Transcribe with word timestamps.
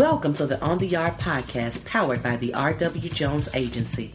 Welcome 0.00 0.32
to 0.36 0.46
the 0.46 0.58
On 0.62 0.78
the 0.78 0.86
Yard 0.86 1.18
podcast 1.18 1.84
powered 1.84 2.22
by 2.22 2.36
the 2.36 2.54
R.W. 2.54 3.10
Jones 3.10 3.50
Agency. 3.52 4.14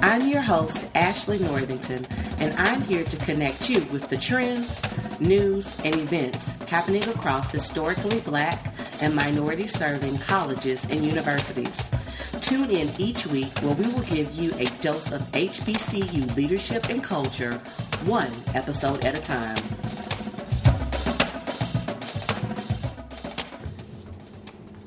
I'm 0.00 0.26
your 0.26 0.40
host, 0.40 0.88
Ashley 0.94 1.40
Northington, 1.40 2.06
and 2.38 2.54
I'm 2.54 2.80
here 2.80 3.04
to 3.04 3.16
connect 3.18 3.68
you 3.68 3.82
with 3.92 4.08
the 4.08 4.16
trends, 4.16 4.80
news, 5.20 5.78
and 5.84 5.94
events 5.94 6.52
happening 6.70 7.06
across 7.10 7.52
historically 7.52 8.20
black 8.20 8.72
and 9.02 9.14
minority 9.14 9.66
serving 9.66 10.16
colleges 10.20 10.86
and 10.88 11.04
universities. 11.04 11.90
Tune 12.42 12.70
in 12.70 12.90
each 12.98 13.24
week 13.28 13.56
where 13.60 13.76
we 13.76 13.86
will 13.86 14.02
give 14.02 14.32
you 14.32 14.52
a 14.58 14.64
dose 14.80 15.12
of 15.12 15.22
HBCU 15.30 16.34
leadership 16.34 16.88
and 16.88 17.02
culture, 17.02 17.54
one 18.04 18.32
episode 18.52 19.04
at 19.04 19.16
a 19.16 19.22
time. 19.22 19.62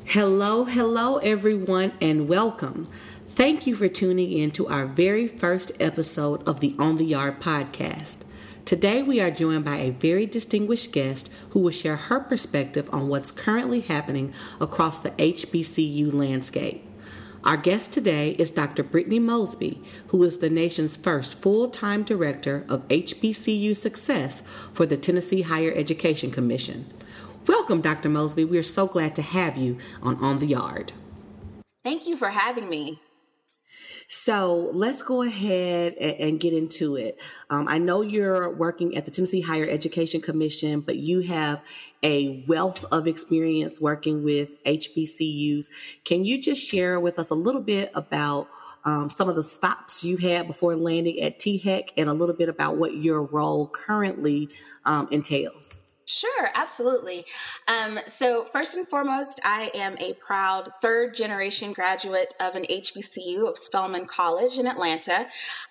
Hello, 0.03 0.65
hello, 0.65 1.17
everyone, 1.19 1.93
and 2.01 2.27
welcome. 2.27 2.89
Thank 3.25 3.65
you 3.65 3.73
for 3.77 3.87
tuning 3.87 4.33
in 4.33 4.51
to 4.51 4.67
our 4.67 4.85
very 4.85 5.25
first 5.25 5.71
episode 5.79 6.45
of 6.45 6.59
the 6.59 6.75
On 6.77 6.97
the 6.97 7.05
Yard 7.05 7.39
podcast. 7.39 8.17
Today, 8.65 9.01
we 9.01 9.21
are 9.21 9.31
joined 9.31 9.63
by 9.63 9.77
a 9.77 9.91
very 9.91 10.25
distinguished 10.25 10.91
guest 10.91 11.31
who 11.51 11.61
will 11.61 11.71
share 11.71 11.95
her 11.95 12.19
perspective 12.19 12.89
on 12.91 13.07
what's 13.07 13.31
currently 13.31 13.79
happening 13.79 14.33
across 14.59 14.99
the 14.99 15.11
HBCU 15.11 16.13
landscape. 16.13 16.85
Our 17.45 17.57
guest 17.57 17.93
today 17.93 18.31
is 18.39 18.49
Dr. 18.49 18.81
Brittany 18.81 19.19
Mosby, 19.19 19.79
who 20.07 20.23
is 20.23 20.39
the 20.39 20.49
nation's 20.49 20.97
first 20.97 21.39
full 21.39 21.69
time 21.69 22.01
director 22.01 22.65
of 22.67 22.87
HBCU 22.87 23.77
success 23.77 24.41
for 24.73 24.87
the 24.87 24.97
Tennessee 24.97 25.43
Higher 25.43 25.71
Education 25.75 26.31
Commission. 26.31 26.91
Welcome, 27.45 27.81
Dr. 27.81 28.09
Mosby. 28.09 28.45
We 28.45 28.57
are 28.57 28.63
so 28.63 28.87
glad 28.87 29.13
to 29.15 29.21
have 29.21 29.57
you 29.57 29.77
on 30.01 30.15
On 30.23 30.39
the 30.39 30.47
Yard. 30.47 30.93
Thank 31.83 32.07
you 32.07 32.17
for 32.17 32.29
having 32.29 32.67
me. 32.67 32.99
So 34.07 34.69
let's 34.73 35.01
go 35.01 35.23
ahead 35.23 35.95
and, 35.95 36.39
get 36.39 36.53
into 36.53 36.95
it. 36.95 37.19
Um, 37.49 37.67
I 37.67 37.79
know 37.79 38.01
you're 38.01 38.49
working 38.49 38.97
at 38.97 39.05
the 39.05 39.11
Tennessee 39.11 39.41
Higher 39.41 39.67
Education 39.67 40.21
Commission, 40.21 40.81
but 40.81 40.97
you 40.97 41.21
have 41.21 41.63
a 42.03 42.43
wealth 42.47 42.85
of 42.91 43.07
experience 43.07 43.81
working 43.81 44.23
with 44.23 44.63
HBCUs. 44.65 45.69
Can 46.03 46.23
you 46.23 46.41
just 46.41 46.65
share 46.65 46.99
with 46.99 47.17
us 47.17 47.31
a 47.31 47.35
little 47.35 47.61
bit 47.61 47.91
about 47.95 48.47
um, 48.83 49.09
some 49.09 49.27
of 49.27 49.35
the 49.35 49.43
stops 49.43 50.03
you 50.03 50.17
had 50.17 50.45
before 50.45 50.75
landing 50.75 51.19
at 51.21 51.39
THEC 51.39 51.89
and 51.97 52.07
a 52.07 52.13
little 52.13 52.35
bit 52.35 52.49
about 52.49 52.77
what 52.77 52.95
your 52.95 53.23
role 53.23 53.67
currently 53.67 54.49
um, 54.85 55.07
entails? 55.09 55.81
Sure, 56.07 56.49
absolutely. 56.53 57.25
Um, 57.67 57.97
so, 58.05 58.45
first 58.45 58.77
and 58.77 58.87
foremost, 58.87 59.39
I 59.43 59.71
am 59.73 59.95
a 59.99 60.13
proud 60.13 60.69
third 60.79 61.15
generation 61.15 61.73
graduate 61.73 62.35
of 62.39 62.53
an 62.53 62.63
HBCU 62.69 63.49
of 63.49 63.57
Spelman 63.57 64.05
College 64.05 64.59
in 64.59 64.67
Atlanta. 64.67 65.25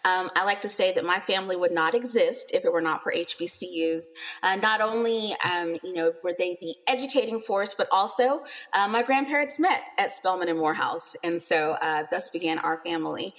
Um, 0.04 0.28
I 0.34 0.44
like 0.44 0.60
to 0.62 0.68
say 0.68 0.92
that 0.94 1.04
my 1.04 1.20
family 1.20 1.54
would 1.54 1.70
not 1.70 1.94
exist 1.94 2.50
if 2.52 2.64
it 2.64 2.72
were 2.72 2.80
not 2.80 3.00
for 3.00 3.12
HBCUs. 3.12 4.06
Uh, 4.42 4.56
not 4.56 4.80
only, 4.80 5.34
um, 5.44 5.76
you 5.84 5.92
know, 5.92 6.12
were 6.24 6.34
they 6.36 6.56
the 6.60 6.74
educating 6.88 7.38
force, 7.38 7.72
but 7.72 7.86
also 7.92 8.42
uh, 8.72 8.88
my 8.88 9.04
grandparents 9.04 9.60
met 9.60 9.82
at 9.98 10.12
Spelman 10.12 10.48
and 10.48 10.58
Morehouse, 10.58 11.14
and 11.22 11.40
so 11.40 11.76
uh, 11.80 12.02
thus 12.10 12.28
began 12.28 12.58
our 12.58 12.80
family. 12.84 13.34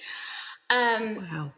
Um, 0.70 1.16
wow 1.16 1.52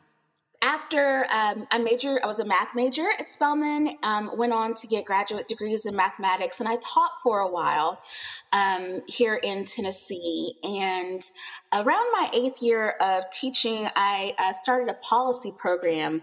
after 0.61 1.25
um, 1.33 1.67
I 1.71 1.79
major, 1.79 2.19
I 2.23 2.27
was 2.27 2.41
a 2.41 2.45
math 2.45 2.75
major 2.75 3.07
at 3.19 3.31
Spelman. 3.31 3.97
Um, 4.03 4.37
went 4.37 4.53
on 4.53 4.75
to 4.75 4.89
get 4.89 5.05
graduate 5.05 5.47
degrees 5.47 5.87
in 5.87 5.95
mathematics, 5.95 6.59
and 6.59 6.69
I 6.69 6.77
taught 6.83 7.13
for 7.23 7.41
a 7.41 7.49
while 7.49 8.03
um, 8.53 9.03
here 9.07 9.39
in 9.41 9.65
Tennessee. 9.65 10.55
And 10.65 11.23
around 11.73 12.07
my 12.13 12.29
eighth 12.35 12.61
year 12.61 12.97
of 13.01 13.31
teaching, 13.31 13.87
I 13.95 14.35
uh, 14.39 14.53
started 14.53 14.91
a 14.91 14.95
policy 14.95 15.53
program, 15.57 16.23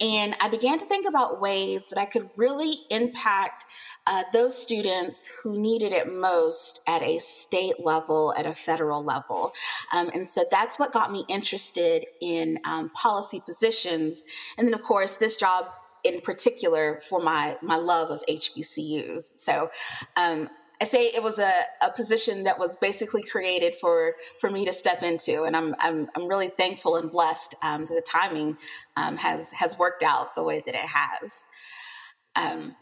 and 0.00 0.34
I 0.40 0.48
began 0.48 0.78
to 0.78 0.86
think 0.86 1.06
about 1.06 1.42
ways 1.42 1.90
that 1.90 1.98
I 1.98 2.06
could 2.06 2.30
really 2.36 2.72
impact 2.90 3.66
uh, 4.06 4.22
those 4.32 4.60
students 4.60 5.40
who 5.42 5.58
needed 5.58 5.92
it 5.92 6.12
most 6.12 6.82
at 6.86 7.02
a 7.02 7.18
state 7.18 7.80
level, 7.82 8.34
at 8.36 8.44
a 8.44 8.54
federal 8.54 9.02
level. 9.02 9.52
Um, 9.94 10.10
and 10.12 10.28
so 10.28 10.44
that's 10.50 10.78
what 10.78 10.92
got 10.92 11.10
me 11.10 11.24
interested 11.28 12.04
in 12.20 12.58
um, 12.66 12.90
policy 12.90 13.40
positions. 13.44 13.73
And 13.84 14.66
then, 14.66 14.74
of 14.74 14.82
course, 14.82 15.16
this 15.16 15.36
job 15.36 15.66
in 16.04 16.20
particular 16.20 17.00
for 17.08 17.20
my, 17.20 17.56
my 17.62 17.76
love 17.76 18.10
of 18.10 18.22
HBCUs. 18.28 19.38
So, 19.38 19.70
um, 20.16 20.50
I 20.80 20.84
say 20.86 21.06
it 21.06 21.22
was 21.22 21.38
a, 21.38 21.52
a 21.82 21.90
position 21.94 22.44
that 22.44 22.58
was 22.58 22.76
basically 22.76 23.22
created 23.22 23.74
for 23.76 24.14
for 24.40 24.50
me 24.50 24.64
to 24.64 24.72
step 24.72 25.02
into, 25.02 25.44
and 25.44 25.56
I'm 25.56 25.74
I'm, 25.78 26.10
I'm 26.16 26.26
really 26.26 26.48
thankful 26.48 26.96
and 26.96 27.10
blessed 27.10 27.54
um, 27.62 27.82
that 27.84 27.94
the 27.94 28.04
timing 28.06 28.56
um, 28.96 29.16
has 29.16 29.52
has 29.52 29.78
worked 29.78 30.02
out 30.02 30.34
the 30.34 30.42
way 30.42 30.62
that 30.66 30.74
it 30.74 30.80
has. 30.84 31.46
Um, 32.36 32.74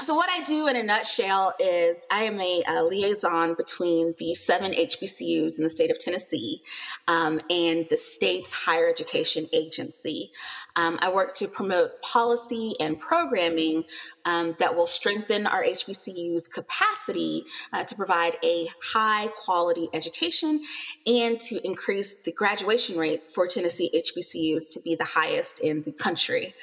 so, 0.00 0.14
what 0.14 0.30
I 0.30 0.42
do 0.44 0.68
in 0.68 0.76
a 0.76 0.82
nutshell 0.82 1.52
is 1.60 2.06
I 2.10 2.22
am 2.22 2.40
a, 2.40 2.62
a 2.68 2.82
liaison 2.82 3.54
between 3.54 4.14
the 4.18 4.34
seven 4.34 4.72
HBCUs 4.72 5.58
in 5.58 5.64
the 5.64 5.70
state 5.70 5.90
of 5.90 5.98
Tennessee 5.98 6.62
um, 7.08 7.40
and 7.50 7.86
the 7.90 7.96
state's 7.96 8.52
higher 8.52 8.88
education 8.88 9.48
agency. 9.52 10.32
Um, 10.76 10.98
I 11.02 11.12
work 11.12 11.34
to 11.34 11.46
promote 11.46 12.00
policy 12.00 12.72
and 12.80 12.98
programming 12.98 13.84
um, 14.24 14.54
that 14.58 14.74
will 14.74 14.86
strengthen 14.86 15.46
our 15.46 15.62
HBCU's 15.62 16.48
capacity 16.48 17.44
uh, 17.72 17.84
to 17.84 17.94
provide 17.94 18.38
a 18.42 18.66
high 18.82 19.28
quality 19.36 19.88
education 19.92 20.62
and 21.06 21.38
to 21.40 21.64
increase 21.66 22.14
the 22.22 22.32
graduation 22.32 22.96
rate 22.96 23.30
for 23.30 23.46
Tennessee 23.46 23.90
HBCUs 23.94 24.72
to 24.72 24.80
be 24.80 24.94
the 24.94 25.04
highest 25.04 25.60
in 25.60 25.82
the 25.82 25.92
country. 25.92 26.54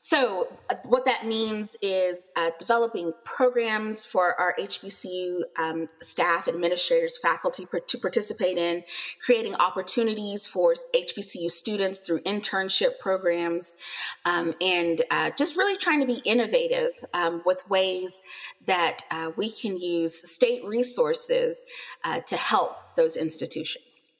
So, 0.00 0.46
uh, 0.70 0.76
what 0.86 1.04
that 1.06 1.26
means 1.26 1.76
is 1.82 2.30
uh, 2.36 2.50
developing 2.60 3.12
programs 3.24 4.04
for 4.04 4.40
our 4.40 4.54
HBCU 4.56 5.40
um, 5.58 5.88
staff, 6.00 6.46
administrators, 6.46 7.18
faculty 7.18 7.66
to 7.84 7.98
participate 7.98 8.58
in, 8.58 8.84
creating 9.20 9.56
opportunities 9.56 10.46
for 10.46 10.76
HBCU 10.94 11.50
students 11.50 11.98
through 11.98 12.20
internship 12.20 13.00
programs, 13.00 13.76
um, 14.24 14.54
and 14.60 15.02
uh, 15.10 15.30
just 15.36 15.56
really 15.56 15.76
trying 15.76 16.00
to 16.00 16.06
be 16.06 16.20
innovative 16.24 16.92
um, 17.12 17.42
with 17.44 17.68
ways 17.68 18.22
that 18.66 18.98
uh, 19.10 19.32
we 19.36 19.50
can 19.50 19.76
use 19.76 20.30
state 20.30 20.64
resources 20.64 21.64
uh, 22.04 22.20
to 22.20 22.36
help 22.36 22.94
those 22.94 23.16
institutions. 23.16 24.14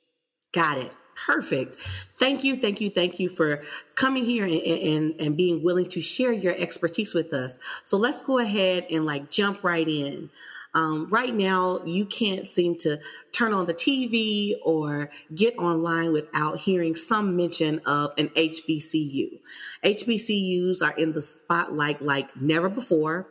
Got 0.51 0.79
it. 0.79 0.93
Perfect. 1.27 1.77
Thank 2.19 2.45
you, 2.45 2.57
thank 2.57 2.81
you, 2.81 2.91
thank 2.91 3.19
you 3.19 3.29
for 3.29 3.63
coming 3.97 4.25
here 4.25 4.45
and, 4.45 4.53
and, 4.53 5.21
and 5.21 5.37
being 5.37 5.63
willing 5.63 5.89
to 5.91 6.01
share 6.01 6.33
your 6.33 6.55
expertise 6.57 7.13
with 7.15 7.33
us. 7.33 7.59
So 7.85 7.97
let's 7.97 8.23
go 8.23 8.39
ahead 8.39 8.87
and 8.91 9.05
like 9.05 9.31
jump 9.31 9.65
right 9.65 9.87
in. 9.87 10.31
Um, 10.75 11.09
right 11.11 11.35
now, 11.35 11.83
you 11.85 12.05
can't 12.05 12.49
seem 12.49 12.77
to 12.79 13.01
turn 13.33 13.53
on 13.53 13.67
the 13.67 13.75
TV 13.75 14.55
or 14.65 15.11
get 15.35 15.59
online 15.59 16.13
without 16.13 16.61
hearing 16.61 16.95
some 16.95 17.37
mention 17.37 17.81
of 17.81 18.13
an 18.19 18.29
HBCU. 18.31 19.41
HBCUs 19.85 20.83
are 20.83 20.97
in 20.97 21.13
the 21.13 21.23
spotlight 21.23 22.03
like 22.03 22.37
never 22.37 22.69
before. 22.69 23.29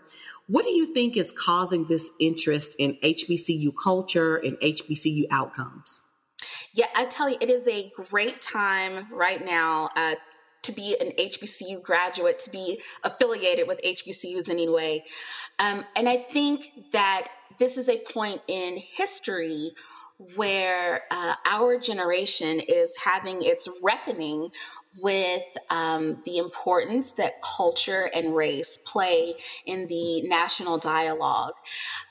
What 0.47 0.65
do 0.65 0.71
you 0.71 0.93
think 0.93 1.15
is 1.15 1.31
causing 1.31 1.87
this 1.87 2.09
interest 2.19 2.75
in 2.79 2.97
HBCU 3.03 3.71
culture 3.81 4.37
and 4.37 4.57
HBCU 4.57 5.25
outcomes? 5.29 6.01
Yeah, 6.77 6.85
I 6.95 7.05
tell 7.05 7.27
you, 7.27 7.37
it 7.41 7.49
is 7.49 7.67
a 7.67 7.91
great 8.11 8.39
time 8.39 9.07
right 9.11 9.43
now 9.43 9.89
uh, 9.95 10.13
to 10.61 10.71
be 10.71 10.95
an 11.01 11.09
HBCU 11.17 11.81
graduate, 11.81 12.37
to 12.41 12.51
be 12.51 12.79
affiliated 13.03 13.67
with 13.67 13.81
HBCUs 13.81 14.47
anyway. 14.47 15.03
Um, 15.57 15.83
and 15.95 16.07
I 16.07 16.17
think 16.17 16.91
that 16.91 17.29
this 17.57 17.79
is 17.79 17.89
a 17.89 17.97
point 17.97 18.41
in 18.47 18.77
history 18.77 19.71
where 20.35 21.03
uh, 21.11 21.33
our 21.45 21.77
generation 21.77 22.59
is 22.67 22.97
having 22.97 23.37
its 23.41 23.69
reckoning 23.83 24.49
with 24.99 25.57
um, 25.69 26.19
the 26.25 26.37
importance 26.37 27.11
that 27.13 27.33
culture 27.43 28.09
and 28.15 28.35
race 28.35 28.77
play 28.77 29.35
in 29.65 29.85
the 29.85 30.21
national 30.23 30.79
dialogue. 30.79 31.53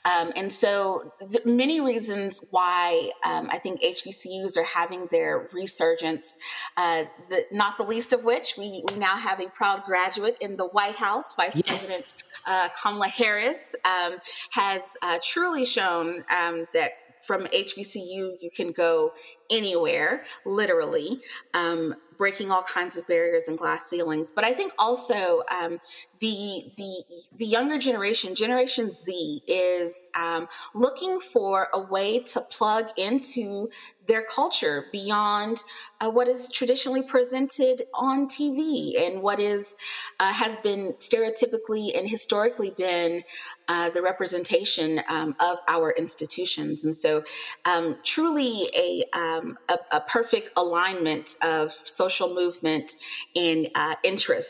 Um, 0.05 0.31
and 0.37 0.51
so, 0.51 1.11
many 1.43 1.81
reasons 1.81 2.45
why 2.51 3.11
um, 3.25 3.49
I 3.51 3.57
think 3.57 3.81
HBCUs 3.81 4.55
are 4.57 4.63
having 4.63 5.07
their 5.07 5.49
resurgence, 5.51 6.37
uh, 6.77 7.03
the, 7.29 7.45
not 7.51 7.77
the 7.77 7.83
least 7.83 8.13
of 8.13 8.23
which 8.23 8.55
we, 8.57 8.85
we 8.89 8.99
now 8.99 9.17
have 9.17 9.41
a 9.41 9.49
proud 9.49 9.83
graduate 9.83 10.37
in 10.39 10.55
the 10.55 10.67
White 10.67 10.95
House, 10.95 11.35
Vice 11.35 11.57
yes. 11.57 11.67
President 11.67 12.27
uh, 12.47 12.69
Kamala 12.81 13.09
Harris, 13.09 13.75
um, 13.83 14.17
has 14.51 14.95
uh, 15.01 15.19
truly 15.21 15.65
shown 15.65 16.23
um, 16.31 16.65
that 16.73 16.91
from 17.25 17.45
HBCU, 17.47 18.41
you 18.41 18.49
can 18.55 18.71
go 18.71 19.11
anywhere, 19.49 20.25
literally. 20.45 21.21
Um, 21.53 21.95
breaking 22.17 22.51
all 22.51 22.63
kinds 22.63 22.97
of 22.97 23.05
barriers 23.07 23.47
and 23.47 23.57
glass 23.57 23.87
ceilings. 23.87 24.31
But 24.31 24.43
I 24.43 24.53
think 24.53 24.73
also 24.79 25.43
um, 25.51 25.79
the 26.19 26.63
the 26.75 27.03
the 27.37 27.45
younger 27.45 27.77
generation, 27.77 28.35
Generation 28.35 28.91
Z, 28.91 29.41
is 29.47 30.09
um, 30.15 30.47
looking 30.73 31.19
for 31.19 31.67
a 31.73 31.79
way 31.79 32.19
to 32.19 32.41
plug 32.41 32.87
into 32.97 33.69
their 34.07 34.23
culture 34.23 34.85
beyond 34.91 35.61
uh, 35.99 36.09
what 36.09 36.27
is 36.27 36.49
traditionally 36.49 37.01
presented 37.01 37.83
on 37.93 38.27
TV 38.27 38.93
and 38.99 39.21
what 39.21 39.39
is 39.39 39.75
uh, 40.19 40.31
has 40.33 40.59
been 40.61 40.93
stereotypically 40.99 41.97
and 41.97 42.09
historically 42.09 42.69
been 42.71 43.23
uh, 43.67 43.89
the 43.89 44.01
representation 44.01 45.01
um, 45.09 45.35
of 45.41 45.57
our 45.67 45.93
institutions. 45.97 46.85
And 46.85 46.95
so, 46.95 47.23
um, 47.65 47.97
truly 48.03 48.69
a, 48.75 49.03
um, 49.37 49.57
a, 49.69 49.77
a 49.97 50.01
perfect 50.01 50.51
alignment 50.57 51.35
of 51.43 51.71
social 51.71 52.33
movement 52.33 52.91
and 53.35 53.69
uh, 53.75 53.95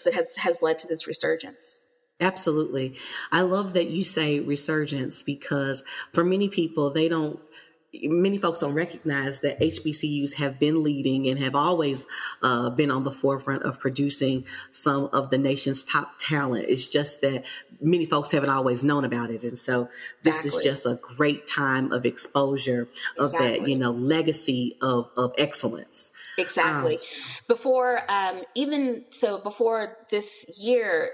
that 0.03 0.13
has 0.13 0.35
has 0.35 0.61
led 0.61 0.77
to 0.79 0.87
this 0.87 1.07
resurgence. 1.07 1.83
Absolutely. 2.19 2.95
I 3.31 3.41
love 3.41 3.73
that 3.73 3.89
you 3.89 4.03
say 4.03 4.39
resurgence 4.39 5.21
because 5.21 5.83
for 6.13 6.23
many 6.23 6.49
people, 6.49 6.89
they 6.89 7.07
don't 7.07 7.39
many 8.03 8.37
folks 8.37 8.59
don't 8.59 8.73
recognize 8.73 9.41
that 9.41 9.59
HBCUs 9.59 10.33
have 10.35 10.59
been 10.59 10.83
leading 10.83 11.27
and 11.27 11.39
have 11.39 11.55
always 11.55 12.05
uh, 12.41 12.69
been 12.69 12.91
on 12.91 13.03
the 13.03 13.11
forefront 13.11 13.63
of 13.63 13.79
producing 13.79 14.45
some 14.71 15.05
of 15.13 15.29
the 15.29 15.37
nation's 15.37 15.83
top 15.83 16.13
talent. 16.19 16.65
It's 16.67 16.87
just 16.87 17.21
that 17.21 17.45
many 17.81 18.05
folks 18.05 18.31
haven't 18.31 18.49
always 18.49 18.83
known 18.83 19.05
about 19.05 19.29
it. 19.29 19.43
And 19.43 19.57
so 19.57 19.89
this 20.23 20.45
exactly. 20.45 20.59
is 20.59 20.63
just 20.65 20.85
a 20.85 20.95
great 20.95 21.47
time 21.47 21.91
of 21.91 22.05
exposure 22.05 22.87
of 23.17 23.25
exactly. 23.25 23.59
that, 23.59 23.69
you 23.69 23.75
know, 23.75 23.91
legacy 23.91 24.77
of, 24.81 25.09
of 25.15 25.33
excellence. 25.37 26.11
Exactly. 26.37 26.95
Um, 26.95 27.01
before, 27.47 28.01
um, 28.09 28.41
even 28.55 29.05
so, 29.09 29.37
before 29.39 29.97
this 30.09 30.59
year, 30.61 31.11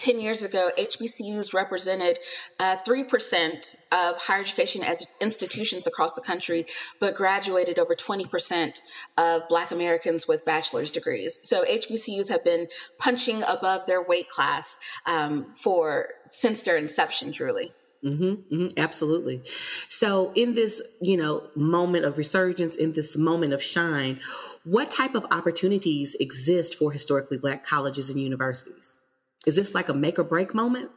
10 0.00 0.18
years 0.18 0.42
ago, 0.42 0.70
HBCUs 0.78 1.52
represented 1.52 2.18
uh, 2.58 2.76
3% 2.86 3.76
of 3.92 4.16
higher 4.16 4.40
education 4.40 4.82
as 4.82 5.06
institutions 5.20 5.86
across 5.86 6.14
the 6.14 6.22
country, 6.22 6.64
but 7.00 7.14
graduated 7.14 7.78
over 7.78 7.94
20% 7.94 8.78
of 9.18 9.46
Black 9.48 9.70
Americans 9.70 10.26
with 10.26 10.44
bachelor's 10.46 10.90
degrees. 10.90 11.40
So 11.46 11.64
HBCUs 11.64 12.30
have 12.30 12.42
been 12.42 12.66
punching 12.98 13.42
above 13.42 13.84
their 13.86 14.02
weight 14.02 14.30
class 14.30 14.78
um, 15.06 15.54
for 15.54 16.08
since 16.28 16.62
their 16.62 16.78
inception, 16.78 17.30
truly. 17.30 17.70
Mm-hmm, 18.02 18.54
mm-hmm, 18.54 18.78
absolutely. 18.78 19.42
So, 19.90 20.32
in 20.34 20.54
this, 20.54 20.80
you 21.02 21.18
know, 21.18 21.48
moment 21.54 22.06
of 22.06 22.16
resurgence, 22.16 22.74
in 22.74 22.94
this 22.94 23.14
moment 23.14 23.52
of 23.52 23.62
shine, 23.62 24.20
what 24.64 24.90
type 24.90 25.14
of 25.14 25.26
opportunities 25.30 26.16
exist 26.18 26.74
for 26.74 26.92
historically 26.92 27.36
Black 27.36 27.62
colleges 27.62 28.08
and 28.08 28.18
universities? 28.18 28.99
Is 29.46 29.56
this 29.56 29.74
like 29.74 29.88
a 29.88 29.94
make 29.94 30.18
or 30.18 30.24
break 30.24 30.54
moment? 30.54 30.90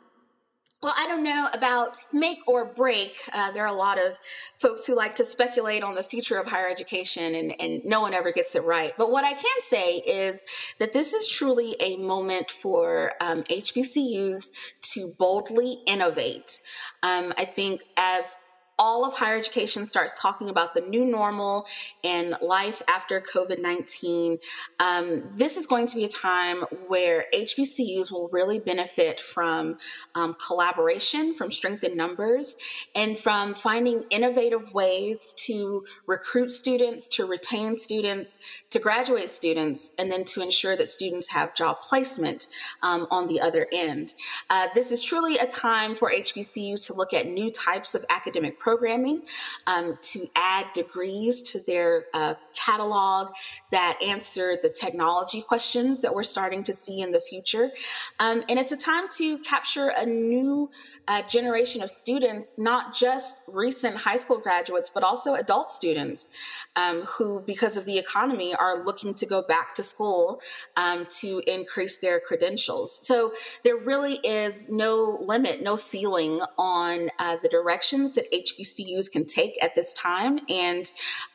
Well, 0.83 0.93
I 0.97 1.07
don't 1.07 1.23
know 1.23 1.47
about 1.53 1.97
make 2.11 2.39
or 2.45 2.65
break. 2.65 3.17
Uh, 3.33 3.51
there 3.51 3.63
are 3.63 3.73
a 3.73 3.77
lot 3.77 3.97
of 3.97 4.19
folks 4.55 4.85
who 4.85 4.97
like 4.97 5.15
to 5.15 5.23
speculate 5.23 5.81
on 5.81 5.95
the 5.95 6.03
future 6.03 6.37
of 6.37 6.49
higher 6.49 6.67
education, 6.67 7.35
and, 7.35 7.55
and 7.61 7.81
no 7.85 8.01
one 8.01 8.13
ever 8.13 8.33
gets 8.33 8.53
it 8.53 8.65
right. 8.65 8.91
But 8.97 9.09
what 9.09 9.23
I 9.23 9.31
can 9.31 9.61
say 9.61 9.99
is 9.99 10.43
that 10.79 10.91
this 10.91 11.13
is 11.13 11.29
truly 11.29 11.77
a 11.79 11.95
moment 11.95 12.51
for 12.51 13.13
um, 13.21 13.43
HBCUs 13.43 14.51
to 14.93 15.13
boldly 15.17 15.77
innovate. 15.87 16.59
Um, 17.01 17.33
I 17.37 17.45
think 17.45 17.83
as 17.95 18.37
all 18.83 19.05
of 19.05 19.13
higher 19.13 19.37
education 19.37 19.85
starts 19.85 20.13
talking 20.21 20.49
about 20.49 20.73
the 20.73 20.81
new 20.81 21.05
normal 21.05 21.65
and 22.03 22.35
life 22.41 22.81
after 22.89 23.21
COVID 23.21 23.61
19, 23.61 24.37
um, 24.81 25.23
this 25.37 25.55
is 25.55 25.65
going 25.65 25.87
to 25.87 25.95
be 25.95 26.03
a 26.03 26.09
time 26.09 26.57
where 26.87 27.23
HBCUs 27.33 28.11
will 28.11 28.27
really 28.33 28.59
benefit 28.59 29.21
from 29.21 29.77
um, 30.15 30.35
collaboration, 30.45 31.33
from 31.33 31.49
strength 31.49 31.85
in 31.85 31.95
numbers, 31.95 32.57
and 32.93 33.17
from 33.17 33.53
finding 33.53 34.03
innovative 34.09 34.73
ways 34.73 35.33
to 35.37 35.85
recruit 36.05 36.51
students, 36.51 37.07
to 37.07 37.25
retain 37.25 37.77
students, 37.77 38.65
to 38.69 38.79
graduate 38.79 39.29
students, 39.29 39.93
and 39.97 40.11
then 40.11 40.25
to 40.25 40.41
ensure 40.41 40.75
that 40.75 40.89
students 40.89 41.31
have 41.31 41.55
job 41.55 41.81
placement 41.81 42.47
um, 42.81 43.07
on 43.11 43.29
the 43.29 43.39
other 43.39 43.65
end. 43.71 44.13
Uh, 44.49 44.67
this 44.75 44.91
is 44.91 45.05
truly 45.05 45.37
a 45.37 45.47
time 45.47 45.95
for 45.95 46.11
HBCUs 46.11 46.85
to 46.87 46.93
look 46.93 47.13
at 47.13 47.27
new 47.27 47.49
types 47.49 47.95
of 47.95 48.03
academic 48.09 48.59
programming, 48.73 49.21
um, 49.67 49.97
to 50.01 50.27
add 50.35 50.65
degrees 50.73 51.43
to 51.43 51.59
their 51.67 52.05
uh, 52.15 52.33
catalog 52.55 53.31
that 53.69 53.99
answer 54.03 54.57
the 54.63 54.69
technology 54.69 55.41
questions 55.41 56.01
that 56.01 56.13
we're 56.13 56.23
starting 56.23 56.63
to 56.63 56.73
see 56.73 57.01
in 57.01 57.11
the 57.11 57.19
future. 57.19 57.71
Um, 58.19 58.43
and 58.49 58.57
it's 58.57 58.71
a 58.71 58.77
time 58.77 59.07
to 59.17 59.37
capture 59.39 59.93
a 59.95 60.05
new 60.05 60.71
uh, 61.07 61.21
generation 61.23 61.83
of 61.83 61.89
students, 61.89 62.55
not 62.57 62.95
just 62.95 63.43
recent 63.47 63.95
high 63.95 64.17
school 64.17 64.39
graduates, 64.39 64.89
but 64.89 65.03
also 65.03 65.35
adult 65.35 65.69
students 65.69 66.31
um, 66.75 67.01
who, 67.01 67.41
because 67.41 67.77
of 67.77 67.85
the 67.85 67.99
economy, 67.99 68.55
are 68.55 68.83
looking 68.83 69.13
to 69.15 69.25
go 69.27 69.43
back 69.43 69.75
to 69.75 69.83
school 69.83 70.41
um, 70.77 71.05
to 71.21 71.43
increase 71.45 71.97
their 71.99 72.19
credentials. 72.19 73.05
So 73.05 73.33
there 73.63 73.77
really 73.77 74.15
is 74.23 74.69
no 74.69 75.19
limit, 75.21 75.61
no 75.61 75.75
ceiling 75.75 76.41
on 76.57 77.09
uh, 77.19 77.37
the 77.43 77.49
directions 77.49 78.13
that 78.13 78.25
HBCUs 78.59 79.11
can 79.11 79.25
take 79.25 79.61
at 79.63 79.75
this 79.75 79.93
time. 79.93 80.39
And 80.49 80.85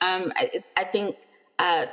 um, 0.00 0.32
I, 0.36 0.50
I, 0.76 0.84
think. 0.84 1.16
Uh, 1.58 1.86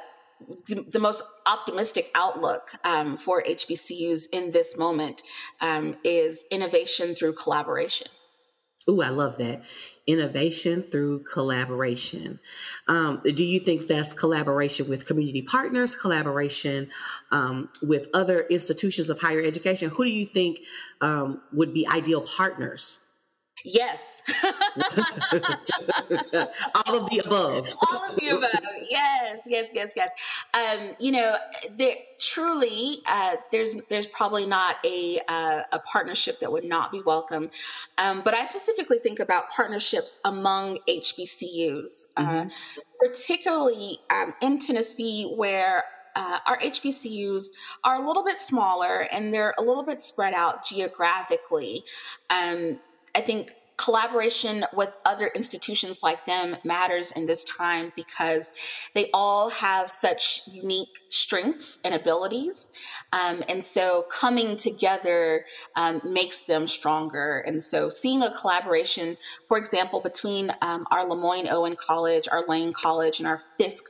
the, 0.67 0.85
the, 0.91 0.99
most 0.99 1.23
optimistic 1.47 2.11
outlook 2.13 2.71
um, 2.83 3.15
for 3.15 3.41
HBCUs 3.41 4.27
in 4.33 4.51
this 4.51 4.77
moment 4.77 5.23
um, 5.61 5.95
is 6.03 6.45
innovation 6.51 7.15
through 7.15 7.33
collaboration. 7.33 8.07
Ooh, 8.87 9.01
I 9.01 9.09
love 9.09 9.37
that. 9.39 9.63
Innovation 10.05 10.83
through 10.83 11.23
collaboration. 11.23 12.39
Um, 12.87 13.21
do 13.23 13.43
you 13.43 13.59
think 13.59 13.87
that's 13.87 14.13
collaboration 14.13 14.87
with 14.87 15.07
community 15.07 15.41
partners, 15.41 15.95
collaboration 15.95 16.89
um, 17.31 17.69
with 17.81 18.07
other 18.13 18.41
institutions 18.41 19.09
of 19.09 19.19
higher 19.19 19.41
education? 19.41 19.89
Who 19.89 20.03
do 20.03 20.11
you 20.11 20.25
think 20.25 20.59
um, 21.01 21.41
would 21.51 21.73
be 21.73 21.87
ideal 21.87 22.21
partners 22.21 22.99
Yes. 23.65 24.21
All 26.75 26.95
of 26.95 27.09
the 27.09 27.21
above. 27.25 27.67
All 27.91 28.09
of 28.09 28.15
the 28.15 28.27
above. 28.29 28.51
Yes, 28.87 29.41
yes, 29.47 29.71
yes, 29.73 29.93
yes. 29.95 30.13
Um, 30.53 30.91
you 30.99 31.11
know, 31.11 31.35
there 31.75 31.95
truly 32.19 32.97
uh, 33.07 33.37
there's 33.51 33.75
there's 33.89 34.05
probably 34.05 34.45
not 34.45 34.77
a 34.85 35.19
uh, 35.27 35.63
a 35.73 35.79
partnership 35.79 36.39
that 36.41 36.51
would 36.51 36.63
not 36.63 36.91
be 36.91 37.01
welcome. 37.07 37.49
Um, 37.97 38.21
but 38.21 38.35
I 38.35 38.45
specifically 38.45 38.99
think 38.99 39.19
about 39.19 39.49
partnerships 39.49 40.19
among 40.25 40.77
HBCUs, 40.87 42.09
uh, 42.17 42.21
mm-hmm. 42.21 42.47
uh, 42.47 42.81
particularly 42.99 43.97
um, 44.11 44.35
in 44.43 44.59
Tennessee, 44.59 45.33
where 45.35 45.85
uh, 46.15 46.37
our 46.47 46.59
HBCUs 46.59 47.47
are 47.83 48.01
a 48.01 48.07
little 48.07 48.23
bit 48.23 48.37
smaller 48.37 49.07
and 49.11 49.33
they're 49.33 49.55
a 49.57 49.61
little 49.61 49.83
bit 49.83 50.01
spread 50.01 50.35
out 50.35 50.63
geographically. 50.63 51.83
Um, 52.29 52.79
I 53.15 53.21
think 53.21 53.55
collaboration 53.77 54.63
with 54.73 54.97
other 55.05 55.27
institutions 55.35 56.01
like 56.01 56.25
them 56.25 56.55
matters 56.63 57.11
in 57.11 57.25
this 57.25 57.43
time 57.43 57.91
because 57.95 58.53
they 58.93 59.09
all 59.13 59.49
have 59.49 59.89
such 59.89 60.41
unique 60.47 61.01
strengths 61.09 61.79
and 61.83 61.93
abilities. 61.93 62.71
Um, 63.11 63.43
and 63.49 63.63
so 63.63 64.05
coming 64.09 64.55
together 64.55 65.45
um, 65.75 66.01
makes 66.03 66.43
them 66.43 66.67
stronger. 66.67 67.43
And 67.45 67.61
so 67.61 67.89
seeing 67.89 68.23
a 68.23 68.31
collaboration, 68.31 69.17
for 69.47 69.57
example, 69.57 69.99
between 69.99 70.51
um, 70.61 70.85
our 70.91 71.05
LeMoyne-Owen 71.05 71.75
College, 71.75 72.27
our 72.31 72.45
Lane 72.47 72.73
College, 72.73 73.19
and 73.19 73.27
our 73.27 73.39
Fisk 73.57 73.83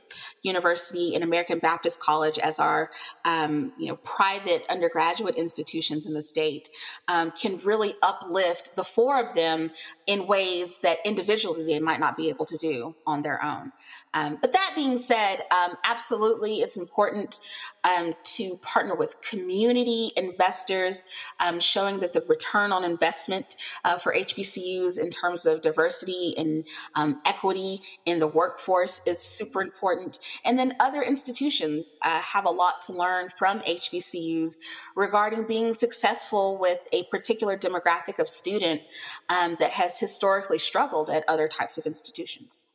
University 0.46 1.14
and 1.14 1.22
American 1.24 1.58
Baptist 1.58 2.00
College 2.00 2.38
as 2.38 2.58
our 2.58 2.90
um, 3.24 3.72
you 3.78 3.88
know 3.88 3.96
private 3.96 4.62
undergraduate 4.70 5.36
institutions 5.36 6.06
in 6.06 6.14
the 6.14 6.22
state 6.22 6.70
um, 7.08 7.30
can 7.32 7.58
really 7.58 7.92
uplift 8.02 8.76
the 8.76 8.84
four 8.84 9.20
of 9.20 9.34
them 9.34 9.68
in 10.06 10.26
ways 10.26 10.78
that 10.78 10.98
individually 11.04 11.64
they 11.64 11.80
might 11.80 12.00
not 12.00 12.16
be 12.16 12.28
able 12.28 12.44
to 12.44 12.56
do 12.56 12.94
on 13.06 13.22
their 13.22 13.42
own. 13.44 13.72
Um, 14.16 14.38
but 14.40 14.54
that 14.54 14.72
being 14.74 14.96
said, 14.96 15.42
um, 15.50 15.74
absolutely, 15.84 16.56
it's 16.56 16.78
important 16.78 17.40
um, 17.84 18.14
to 18.22 18.56
partner 18.62 18.94
with 18.94 19.20
community 19.20 20.10
investors, 20.16 21.06
um, 21.38 21.60
showing 21.60 22.00
that 22.00 22.14
the 22.14 22.22
return 22.22 22.72
on 22.72 22.82
investment 22.82 23.56
uh, 23.84 23.98
for 23.98 24.14
HBCUs 24.14 24.98
in 24.98 25.10
terms 25.10 25.44
of 25.44 25.60
diversity 25.60 26.34
and 26.38 26.66
um, 26.94 27.20
equity 27.26 27.82
in 28.06 28.18
the 28.18 28.26
workforce 28.26 29.02
is 29.06 29.18
super 29.18 29.60
important. 29.60 30.18
And 30.46 30.58
then 30.58 30.74
other 30.80 31.02
institutions 31.02 31.98
uh, 32.02 32.18
have 32.20 32.46
a 32.46 32.50
lot 32.50 32.80
to 32.86 32.94
learn 32.94 33.28
from 33.28 33.60
HBCUs 33.60 34.56
regarding 34.94 35.46
being 35.46 35.74
successful 35.74 36.56
with 36.58 36.78
a 36.94 37.04
particular 37.10 37.58
demographic 37.58 38.18
of 38.18 38.28
student 38.28 38.80
um, 39.28 39.58
that 39.60 39.72
has 39.72 40.00
historically 40.00 40.58
struggled 40.58 41.10
at 41.10 41.22
other 41.28 41.48
types 41.48 41.76
of 41.76 41.84
institutions. 41.84 42.68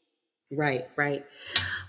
Right, 0.51 0.87
right. 0.97 1.25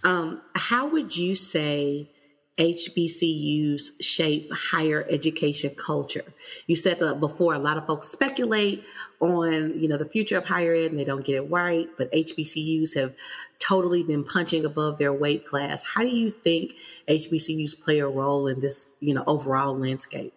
Um, 0.04 0.40
how 0.54 0.87
would 0.87 1.16
you 1.16 1.35
say 1.35 2.11
HBCUs 2.59 4.00
shape 4.00 4.52
higher 4.52 5.04
education 5.11 5.75
culture? 5.76 6.25
You 6.69 6.76
said 6.76 7.00
that 7.00 7.19
before. 7.19 7.54
A 7.54 7.59
lot 7.59 7.76
of 7.76 7.87
folks 7.87 8.09
speculate 8.09 8.85
on 9.21 9.81
you 9.81 9.88
know 9.88 9.97
the 9.97 10.09
future 10.09 10.38
of 10.38 10.47
higher 10.47 10.75
ed, 10.75 10.90
and 10.90 10.99
they 10.99 11.04
don't 11.04 11.25
get 11.25 11.35
it 11.35 11.50
right. 11.50 11.88
But 11.99 12.12
HBCUs 12.12 12.95
have 12.95 13.14
totally 13.59 14.04
been 14.04 14.23
punching 14.23 14.64
above 14.64 14.99
their 14.99 15.12
weight 15.12 15.45
class. 15.45 15.83
How 15.83 16.02
do 16.02 16.16
you 16.16 16.31
think 16.31 16.75
HBCUs 17.09 17.81
play 17.81 17.99
a 17.99 18.09
role 18.09 18.47
in 18.47 18.61
this 18.61 18.88
you 19.00 19.12
know 19.12 19.25
overall 19.26 19.76
landscape? 19.76 20.33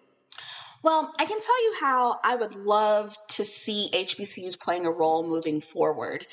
Well, 0.82 1.14
I 1.20 1.26
can 1.26 1.40
tell 1.40 1.64
you 1.64 1.74
how 1.82 2.20
I 2.24 2.36
would 2.36 2.56
love 2.56 3.18
to 3.30 3.44
see 3.44 3.90
HBCUs 3.92 4.60
playing 4.60 4.86
a 4.86 4.92
role 4.92 5.28
moving 5.28 5.60
forward. 5.60 6.28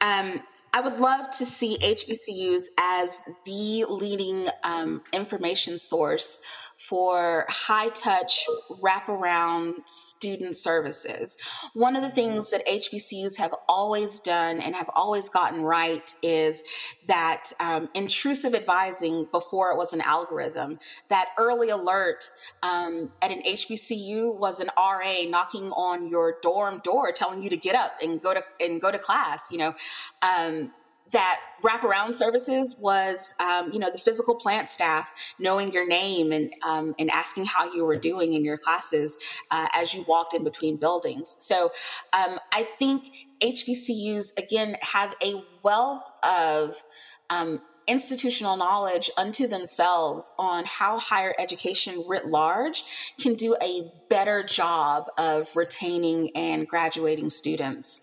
Um, 0.00 0.40
I 0.74 0.80
would 0.80 0.98
love 0.98 1.30
to 1.32 1.44
see 1.44 1.76
HBCUs 1.78 2.68
as 2.78 3.24
the 3.44 3.84
leading 3.90 4.46
um, 4.64 5.02
information 5.12 5.76
source 5.76 6.40
for 6.88 7.46
high 7.48 7.88
touch 7.90 8.44
wraparound 8.82 9.74
student 9.86 10.56
services. 10.56 11.38
One 11.74 11.94
of 11.94 12.02
the 12.02 12.10
things 12.10 12.50
that 12.50 12.66
HBCUs 12.66 13.38
have 13.38 13.54
always 13.68 14.18
done 14.18 14.60
and 14.60 14.74
have 14.74 14.90
always 14.96 15.28
gotten 15.28 15.62
right 15.62 16.12
is 16.22 16.64
that 17.06 17.52
um, 17.60 17.88
intrusive 17.94 18.54
advising 18.54 19.28
before 19.30 19.70
it 19.70 19.76
was 19.76 19.92
an 19.92 20.00
algorithm, 20.00 20.80
that 21.08 21.28
early 21.38 21.70
alert 21.70 22.24
um, 22.64 23.12
at 23.22 23.30
an 23.30 23.42
HBCU 23.46 24.36
was 24.36 24.58
an 24.58 24.68
RA 24.76 25.22
knocking 25.28 25.70
on 25.72 26.08
your 26.08 26.38
dorm 26.42 26.80
door 26.82 27.12
telling 27.12 27.42
you 27.42 27.50
to 27.50 27.56
get 27.56 27.76
up 27.76 27.92
and 28.02 28.20
go 28.20 28.34
to 28.34 28.42
and 28.60 28.80
go 28.80 28.90
to 28.90 28.98
class. 28.98 29.52
You 29.52 29.58
know, 29.58 29.74
um, 30.22 30.72
that 31.10 31.40
wraparound 31.62 32.14
services 32.14 32.76
was, 32.78 33.34
um, 33.40 33.70
you 33.72 33.78
know, 33.78 33.90
the 33.90 33.98
physical 33.98 34.34
plant 34.34 34.68
staff 34.68 35.12
knowing 35.38 35.72
your 35.72 35.86
name 35.86 36.32
and 36.32 36.52
um, 36.66 36.94
and 36.98 37.10
asking 37.10 37.44
how 37.44 37.72
you 37.72 37.84
were 37.84 37.96
doing 37.96 38.32
in 38.34 38.44
your 38.44 38.56
classes 38.56 39.18
uh, 39.50 39.66
as 39.74 39.94
you 39.94 40.04
walked 40.08 40.34
in 40.34 40.44
between 40.44 40.76
buildings. 40.76 41.36
So 41.38 41.70
um, 42.12 42.38
I 42.52 42.62
think 42.78 43.10
HBCUs 43.42 44.38
again 44.38 44.76
have 44.82 45.14
a 45.22 45.42
wealth 45.62 46.10
of 46.22 46.82
um, 47.30 47.60
institutional 47.86 48.56
knowledge 48.56 49.10
unto 49.16 49.46
themselves 49.46 50.34
on 50.38 50.64
how 50.64 50.98
higher 50.98 51.34
education 51.38 52.04
writ 52.06 52.26
large 52.26 52.84
can 53.20 53.34
do 53.34 53.56
a 53.62 53.90
better 54.08 54.42
job 54.42 55.06
of 55.18 55.54
retaining 55.56 56.30
and 56.34 56.66
graduating 56.68 57.30
students. 57.30 58.02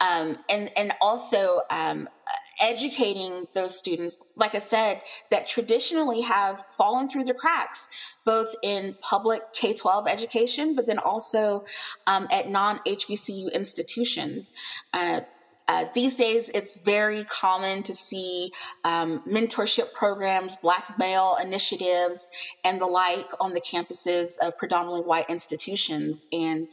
Um, 0.00 0.38
and, 0.50 0.70
and 0.76 0.92
also 1.00 1.60
um, 1.70 2.08
educating 2.60 3.46
those 3.54 3.76
students, 3.76 4.22
like 4.36 4.54
I 4.54 4.58
said, 4.58 5.02
that 5.30 5.48
traditionally 5.48 6.20
have 6.22 6.64
fallen 6.76 7.08
through 7.08 7.24
the 7.24 7.34
cracks, 7.34 7.88
both 8.24 8.54
in 8.62 8.96
public 9.00 9.42
K 9.52 9.74
12 9.74 10.06
education, 10.06 10.74
but 10.74 10.86
then 10.86 10.98
also 10.98 11.64
um, 12.06 12.28
at 12.30 12.48
non 12.48 12.78
HBCU 12.86 13.52
institutions. 13.52 14.52
Uh, 14.92 15.20
uh, 15.68 15.86
these 15.94 16.16
days, 16.16 16.50
it's 16.54 16.76
very 16.76 17.24
common 17.24 17.82
to 17.84 17.94
see 17.94 18.52
um, 18.84 19.22
mentorship 19.26 19.92
programs, 19.92 20.56
black 20.56 20.98
male 20.98 21.36
initiatives, 21.42 22.28
and 22.64 22.80
the 22.80 22.86
like 22.86 23.30
on 23.40 23.54
the 23.54 23.60
campuses 23.60 24.36
of 24.42 24.56
predominantly 24.58 25.02
white 25.02 25.30
institutions. 25.30 26.26
And 26.32 26.68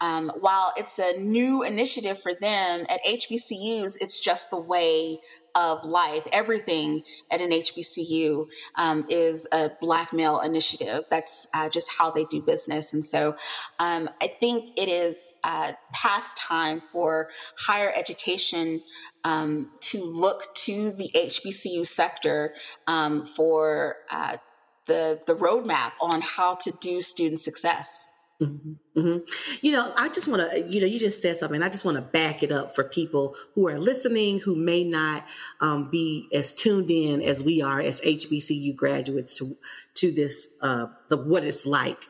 um, 0.00 0.32
while 0.40 0.72
it's 0.76 0.98
a 0.98 1.18
new 1.18 1.62
initiative 1.64 2.20
for 2.20 2.32
them 2.34 2.86
at 2.88 3.04
HBCUs, 3.04 3.98
it's 4.00 4.20
just 4.20 4.50
the 4.50 4.60
way 4.60 5.18
of 5.58 5.84
life. 5.84 6.22
Everything 6.32 7.02
at 7.32 7.40
an 7.40 7.50
HBCU 7.50 8.46
um, 8.76 9.04
is 9.08 9.48
a 9.52 9.70
black 9.80 10.12
male 10.12 10.40
initiative. 10.40 11.04
That's 11.10 11.48
uh, 11.52 11.68
just 11.68 11.90
how 11.90 12.12
they 12.12 12.24
do 12.26 12.40
business. 12.40 12.94
And 12.94 13.04
so 13.04 13.34
um, 13.80 14.08
I 14.22 14.28
think 14.28 14.70
it 14.78 14.88
is 14.88 15.34
uh, 15.42 15.72
past 15.92 16.38
time 16.38 16.78
for 16.78 17.30
higher 17.58 17.92
education 17.96 18.82
um, 19.24 19.72
to 19.80 20.04
look 20.04 20.54
to 20.54 20.92
the 20.92 21.10
HBCU 21.14 21.84
sector 21.84 22.54
um, 22.86 23.26
for 23.26 23.96
uh, 24.12 24.36
the, 24.86 25.20
the 25.26 25.34
roadmap 25.34 25.92
on 26.00 26.20
how 26.20 26.54
to 26.54 26.70
do 26.80 27.02
student 27.02 27.40
success. 27.40 28.08
Mm-hmm, 28.40 29.00
mm-hmm. 29.00 29.66
You 29.66 29.72
know, 29.72 29.92
I 29.96 30.08
just 30.10 30.28
want 30.28 30.48
to, 30.48 30.60
you 30.68 30.80
know, 30.80 30.86
you 30.86 31.00
just 31.00 31.20
said 31.20 31.36
something. 31.36 31.60
I 31.60 31.68
just 31.68 31.84
want 31.84 31.96
to 31.96 32.02
back 32.02 32.44
it 32.44 32.52
up 32.52 32.74
for 32.74 32.84
people 32.84 33.34
who 33.54 33.66
are 33.66 33.78
listening 33.78 34.38
who 34.38 34.54
may 34.54 34.84
not 34.84 35.26
um, 35.60 35.90
be 35.90 36.28
as 36.32 36.52
tuned 36.52 36.90
in 36.90 37.20
as 37.20 37.42
we 37.42 37.60
are 37.62 37.80
as 37.80 38.00
HBCU 38.00 38.76
graduates 38.76 39.38
to, 39.38 39.56
to 39.94 40.12
this, 40.12 40.48
uh, 40.62 40.86
the 41.08 41.16
what 41.16 41.42
it's 41.42 41.66
like. 41.66 42.04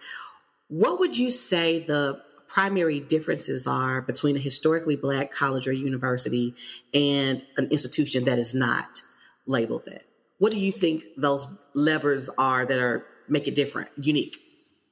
What 0.69 1.01
would 1.01 1.17
you 1.17 1.31
say 1.31 1.79
the 1.79 2.21
primary 2.47 3.01
differences 3.01 3.67
are 3.67 4.03
between 4.03 4.37
a 4.37 4.41
historically 4.41 4.97
black 4.97 5.33
college 5.33 5.67
or 5.67 5.73
university 5.73 6.55
and 6.93 7.43
an 7.57 7.69
institution 7.71 8.25
that 8.25 8.39
is 8.39 8.55
not 8.55 9.01
labeled 9.47 9.87
that? 9.87 10.03
What 10.37 10.53
do 10.53 10.59
you 10.59 10.73
think 10.73 11.05
those 11.17 11.49
levers 11.75 12.29
are 12.37 12.67
that 12.67 12.79
are 12.79 13.07
make 13.29 13.49
it 13.49 13.55
different, 13.55 13.89
unique? 13.97 14.39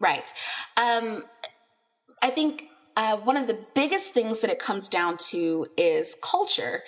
Right. 0.00 0.32
Um, 0.76 1.24
I 2.22 2.30
think 2.30 2.64
uh, 2.96 3.16
one 3.18 3.36
of 3.36 3.46
the 3.46 3.58
biggest 3.74 4.12
things 4.12 4.40
that 4.40 4.50
it 4.50 4.58
comes 4.58 4.88
down 4.88 5.16
to 5.30 5.66
is 5.76 6.16
culture. 6.22 6.82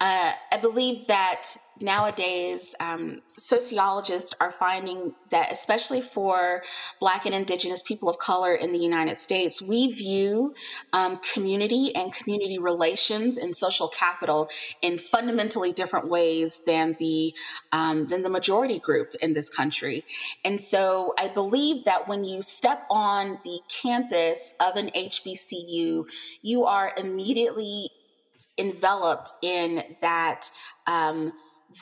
Uh, 0.00 0.32
I 0.52 0.56
believe 0.56 1.06
that 1.06 1.46
nowadays 1.80 2.74
um, 2.80 3.22
sociologists 3.36 4.34
are 4.40 4.50
finding 4.52 5.14
that, 5.30 5.52
especially 5.52 6.00
for 6.00 6.62
Black 6.98 7.26
and 7.26 7.34
Indigenous 7.34 7.80
people 7.80 8.08
of 8.08 8.18
color 8.18 8.54
in 8.54 8.72
the 8.72 8.78
United 8.78 9.18
States, 9.18 9.62
we 9.62 9.92
view 9.92 10.52
um, 10.92 11.20
community 11.32 11.94
and 11.94 12.12
community 12.12 12.58
relations 12.58 13.38
and 13.38 13.54
social 13.54 13.88
capital 13.88 14.48
in 14.82 14.98
fundamentally 14.98 15.72
different 15.72 16.08
ways 16.08 16.62
than 16.66 16.96
the 16.98 17.32
um, 17.72 18.06
than 18.06 18.22
the 18.22 18.30
majority 18.30 18.80
group 18.80 19.14
in 19.22 19.32
this 19.32 19.48
country. 19.48 20.04
And 20.44 20.60
so, 20.60 21.14
I 21.18 21.28
believe 21.28 21.84
that 21.84 22.08
when 22.08 22.24
you 22.24 22.42
step 22.42 22.84
on 22.90 23.38
the 23.44 23.60
campus 23.68 24.54
of 24.60 24.76
an 24.76 24.90
HBCU, 24.90 26.08
you 26.42 26.64
are 26.64 26.92
immediately 26.98 27.90
enveloped 28.58 29.30
in 29.42 29.82
that 30.00 30.50
um, 30.86 31.32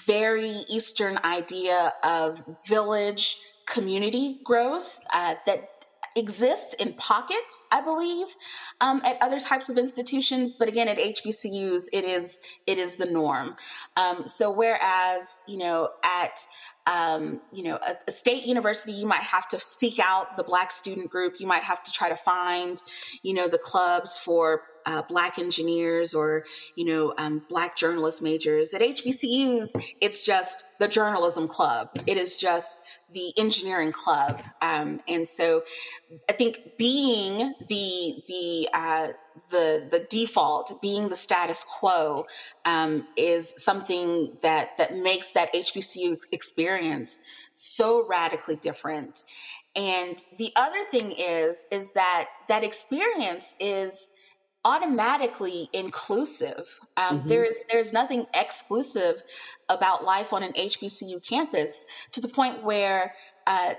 very 0.07 0.55
Eastern 0.71 1.19
idea 1.25 1.93
of 2.05 2.43
village 2.67 3.39
community 3.67 4.41
growth 4.45 5.01
uh, 5.15 5.35
that 5.47 5.59
exists 6.17 6.75
in 6.75 6.93
pockets, 6.95 7.67
I 7.73 7.81
believe, 7.81 8.27
um, 8.81 9.01
at 9.05 9.17
other 9.23 9.41
types 9.41 9.69
of 9.69 9.79
institutions. 9.79 10.57
But 10.57 10.69
again, 10.69 10.89
at 10.89 10.99
HBCUs, 10.99 11.85
it 11.93 12.05
is 12.05 12.41
it 12.67 12.79
is 12.79 12.97
the 12.97 13.07
norm. 13.07 13.57
Um, 13.97 14.27
so 14.27 14.51
whereas 14.51 15.43
you 15.47 15.59
know 15.59 15.91
at 16.05 16.39
um, 16.87 17.41
you 17.53 17.63
know, 17.63 17.77
a, 17.77 17.95
a, 18.09 18.11
state 18.11 18.45
university, 18.45 18.93
you 18.93 19.07
might 19.07 19.23
have 19.23 19.47
to 19.49 19.61
seek 19.61 20.01
out 20.01 20.37
the 20.37 20.43
black 20.43 20.71
student 20.71 21.11
group. 21.11 21.35
You 21.39 21.47
might 21.47 21.63
have 21.63 21.83
to 21.85 21.93
try 21.93 22.09
to 22.09 22.17
find, 22.17 22.83
you 23.23 23.35
know, 23.35 23.47
the 23.47 23.59
clubs 23.59 24.19
for 24.19 24.63
uh, 24.87 25.03
black 25.09 25.39
engineers 25.39 26.15
or 26.15 26.45
you 26.75 26.85
know 26.85 27.15
um, 27.19 27.43
black 27.49 27.77
journalist 27.77 28.23
majors. 28.23 28.75
At 28.75 28.81
hbcus 28.81 29.81
it's 30.01 30.25
just 30.25 30.65
the 30.81 30.89
journalism 30.89 31.49
club. 31.49 31.91
It 32.07 32.17
is 32.17 32.37
just 32.37 32.83
the 33.13 33.33
engineering 33.39 33.93
club. 33.93 34.41
Um, 34.61 35.01
and 35.09 35.29
so 35.29 35.63
i 36.29 36.33
think 36.33 36.77
being 36.79 37.55
the 37.69 38.23
the 38.27 38.69
uh, 38.75 39.09
the 39.51 39.87
the 39.91 40.07
default 40.11 40.81
being 40.81 41.09
the 41.09 41.17
status 41.17 41.65
quo 41.65 42.25
um, 42.65 43.07
is 43.17 43.55
something 43.63 44.33
that 44.43 44.77
that 44.79 44.97
makes 44.97 45.33
that 45.33 45.53
hbcu 45.53 46.17
experience 46.33 47.21
so 47.53 48.07
radically 48.09 48.57
different 48.57 49.25
and 49.75 50.19
the 50.39 50.53
other 50.57 50.85
thing 50.91 51.13
is 51.19 51.67
is 51.71 51.93
that 51.93 52.29
that 52.49 52.63
experience 52.63 53.55
is 53.59 54.11
automatically 54.65 55.69
inclusive. 55.73 56.69
Um, 56.97 57.19
mm-hmm. 57.19 57.29
there 57.29 57.45
is 57.45 57.65
there's 57.71 57.93
nothing 57.93 58.27
exclusive 58.35 59.23
about 59.69 60.05
life 60.05 60.33
on 60.33 60.43
an 60.43 60.53
HBCU 60.53 61.27
campus 61.27 61.87
to 62.13 62.21
the 62.21 62.29
point 62.29 62.63
where 62.63 63.15
uh, 63.47 63.75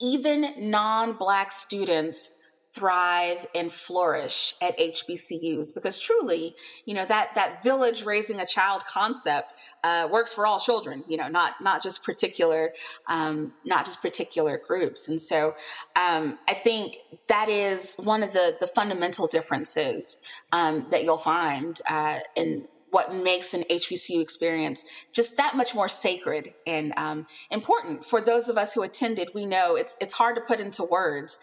even 0.00 0.70
non-black 0.70 1.50
students 1.50 2.36
thrive 2.74 3.46
and 3.54 3.72
flourish 3.72 4.54
at 4.60 4.76
HBCUs 4.78 5.72
because 5.74 5.98
truly, 5.98 6.56
you 6.86 6.94
know, 6.94 7.04
that 7.04 7.34
that 7.36 7.62
village 7.62 8.04
raising 8.04 8.40
a 8.40 8.46
child 8.46 8.84
concept 8.84 9.54
uh, 9.84 10.08
works 10.10 10.32
for 10.32 10.44
all 10.44 10.58
children. 10.58 11.04
You 11.06 11.16
know, 11.16 11.28
not 11.28 11.54
not 11.60 11.82
just 11.82 12.04
particular 12.04 12.72
um, 13.08 13.52
not 13.64 13.84
just 13.84 14.02
particular 14.02 14.58
groups. 14.58 15.08
And 15.08 15.20
so, 15.20 15.54
um, 15.94 16.38
I 16.48 16.54
think 16.54 16.96
that 17.28 17.48
is 17.48 17.94
one 17.94 18.22
of 18.22 18.32
the 18.32 18.56
the 18.58 18.66
fundamental 18.66 19.28
differences 19.28 20.20
um, 20.52 20.86
that 20.90 21.04
you'll 21.04 21.16
find 21.18 21.80
uh, 21.88 22.18
in 22.34 22.66
what 22.94 23.12
makes 23.12 23.54
an 23.54 23.64
HBCU 23.64 24.20
experience 24.20 24.84
just 25.12 25.36
that 25.36 25.56
much 25.56 25.74
more 25.74 25.88
sacred 25.88 26.54
and 26.64 26.94
um, 26.96 27.26
important. 27.50 28.04
For 28.04 28.20
those 28.20 28.48
of 28.48 28.56
us 28.56 28.72
who 28.72 28.84
attended, 28.84 29.30
we 29.34 29.46
know 29.46 29.74
it's 29.74 29.98
it's 30.00 30.14
hard 30.14 30.36
to 30.36 30.42
put 30.42 30.60
into 30.60 30.84
words 30.84 31.40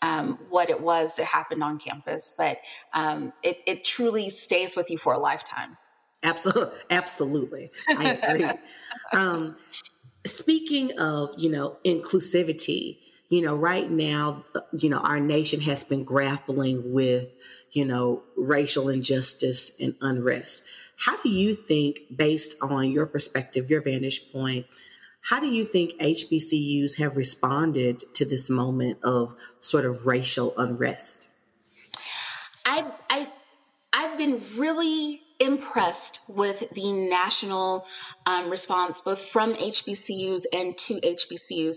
um, 0.00 0.38
what 0.48 0.70
it 0.70 0.80
was 0.80 1.14
that 1.16 1.26
happened 1.26 1.62
on 1.62 1.78
campus, 1.78 2.32
but 2.38 2.56
um, 2.94 3.34
it, 3.42 3.62
it 3.66 3.84
truly 3.84 4.30
stays 4.30 4.76
with 4.76 4.90
you 4.90 4.96
for 4.96 5.12
a 5.12 5.18
lifetime. 5.18 5.76
Absolutely, 6.22 6.78
absolutely, 6.88 7.70
I 7.86 8.14
agree. 8.14 8.50
Um, 9.12 9.56
speaking 10.26 10.98
of 10.98 11.34
you 11.36 11.50
know 11.50 11.76
inclusivity, 11.84 12.96
you 13.28 13.42
know 13.42 13.54
right 13.54 13.90
now, 13.90 14.46
you 14.72 14.88
know 14.88 15.00
our 15.00 15.20
nation 15.20 15.60
has 15.60 15.84
been 15.84 16.02
grappling 16.02 16.94
with 16.94 17.28
you 17.72 17.84
know 17.84 18.22
racial 18.38 18.88
injustice 18.88 19.70
and 19.78 19.96
unrest 20.00 20.62
how 20.96 21.16
do 21.22 21.28
you 21.28 21.54
think, 21.54 22.00
based 22.14 22.54
on 22.60 22.90
your 22.90 23.06
perspective, 23.06 23.70
your 23.70 23.82
vantage 23.82 24.30
point, 24.32 24.66
how 25.30 25.40
do 25.40 25.50
you 25.50 25.64
think 25.64 25.98
HBCUs 25.98 26.98
have 26.98 27.16
responded 27.16 28.04
to 28.14 28.24
this 28.24 28.50
moment 28.50 28.98
of 29.02 29.34
sort 29.60 29.86
of 29.86 30.06
racial 30.06 30.52
unrest? 30.58 31.28
I, 32.66 32.84
I, 33.10 33.26
I've 33.92 34.18
been 34.18 34.40
really 34.56 35.22
impressed 35.40 36.20
with 36.28 36.68
the 36.70 36.92
national 36.92 37.86
um, 38.26 38.50
response, 38.50 39.00
both 39.00 39.20
from 39.20 39.54
HBCUs 39.54 40.44
and 40.52 40.76
to 40.78 41.00
HBCUs. 41.00 41.76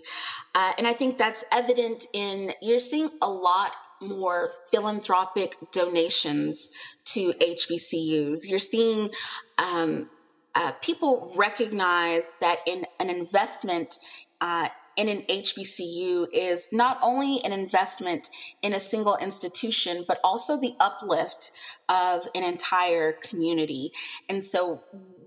Uh, 0.54 0.74
and 0.78 0.86
I 0.86 0.94
think 0.94 1.18
that's 1.18 1.46
evident 1.54 2.06
in, 2.14 2.52
you're 2.62 2.80
seeing 2.80 3.10
a 3.22 3.30
lot 3.30 3.72
more 4.01 4.50
philanthropic 4.72 5.56
donations 5.72 6.72
to 7.06 7.34
HBCUs. 7.34 8.48
You're 8.48 8.60
seeing 8.60 9.10
um, 9.58 10.10
uh, 10.56 10.72
people 10.82 11.32
recognize 11.36 12.32
that 12.42 12.58
in 12.66 12.86
an 13.00 13.10
investment 13.10 14.00
uh, 14.42 14.70
in 14.98 15.08
an 15.08 15.22
HBCU 15.30 16.27
is 16.34 16.70
not 16.72 16.98
only 17.04 17.39
an 17.46 17.54
investment 17.54 18.30
in 18.63 18.74
a 18.74 18.80
single 18.80 19.16
institution, 19.18 20.04
but 20.08 20.20
also 20.24 20.60
the 20.60 20.74
uplift 20.80 21.51
of 21.88 22.27
an 22.34 22.44
entire 22.44 23.13
community. 23.13 23.92
And 24.27 24.44
so, 24.44 24.82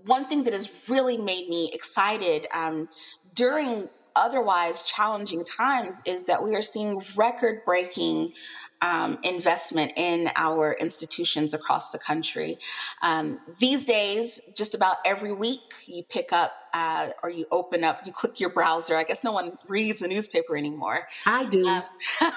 one 0.05 0.25
thing 0.25 0.43
that 0.43 0.53
has 0.53 0.69
really 0.89 1.17
made 1.17 1.47
me 1.47 1.71
excited 1.73 2.47
um, 2.53 2.89
during 3.33 3.87
otherwise 4.15 4.83
challenging 4.83 5.43
times 5.43 6.01
is 6.05 6.25
that 6.25 6.43
we 6.43 6.55
are 6.55 6.61
seeing 6.61 7.01
record 7.15 7.61
breaking 7.65 8.33
um, 8.81 9.19
investment 9.23 9.93
in 9.95 10.29
our 10.35 10.75
institutions 10.79 11.53
across 11.53 11.89
the 11.89 11.99
country. 11.99 12.57
Um, 13.01 13.39
these 13.59 13.85
days, 13.85 14.41
just 14.55 14.73
about 14.73 14.97
every 15.05 15.31
week, 15.31 15.73
you 15.85 16.03
pick 16.03 16.33
up 16.33 16.53
uh, 16.73 17.09
or 17.21 17.29
you 17.29 17.45
open 17.51 17.83
up, 17.83 18.01
you 18.05 18.11
click 18.11 18.39
your 18.39 18.49
browser. 18.49 18.95
I 18.95 19.03
guess 19.03 19.23
no 19.23 19.31
one 19.31 19.57
reads 19.67 19.99
the 19.99 20.07
newspaper 20.07 20.57
anymore. 20.57 21.07
I 21.25 21.45
do. 21.45 21.67
Um, 21.67 21.83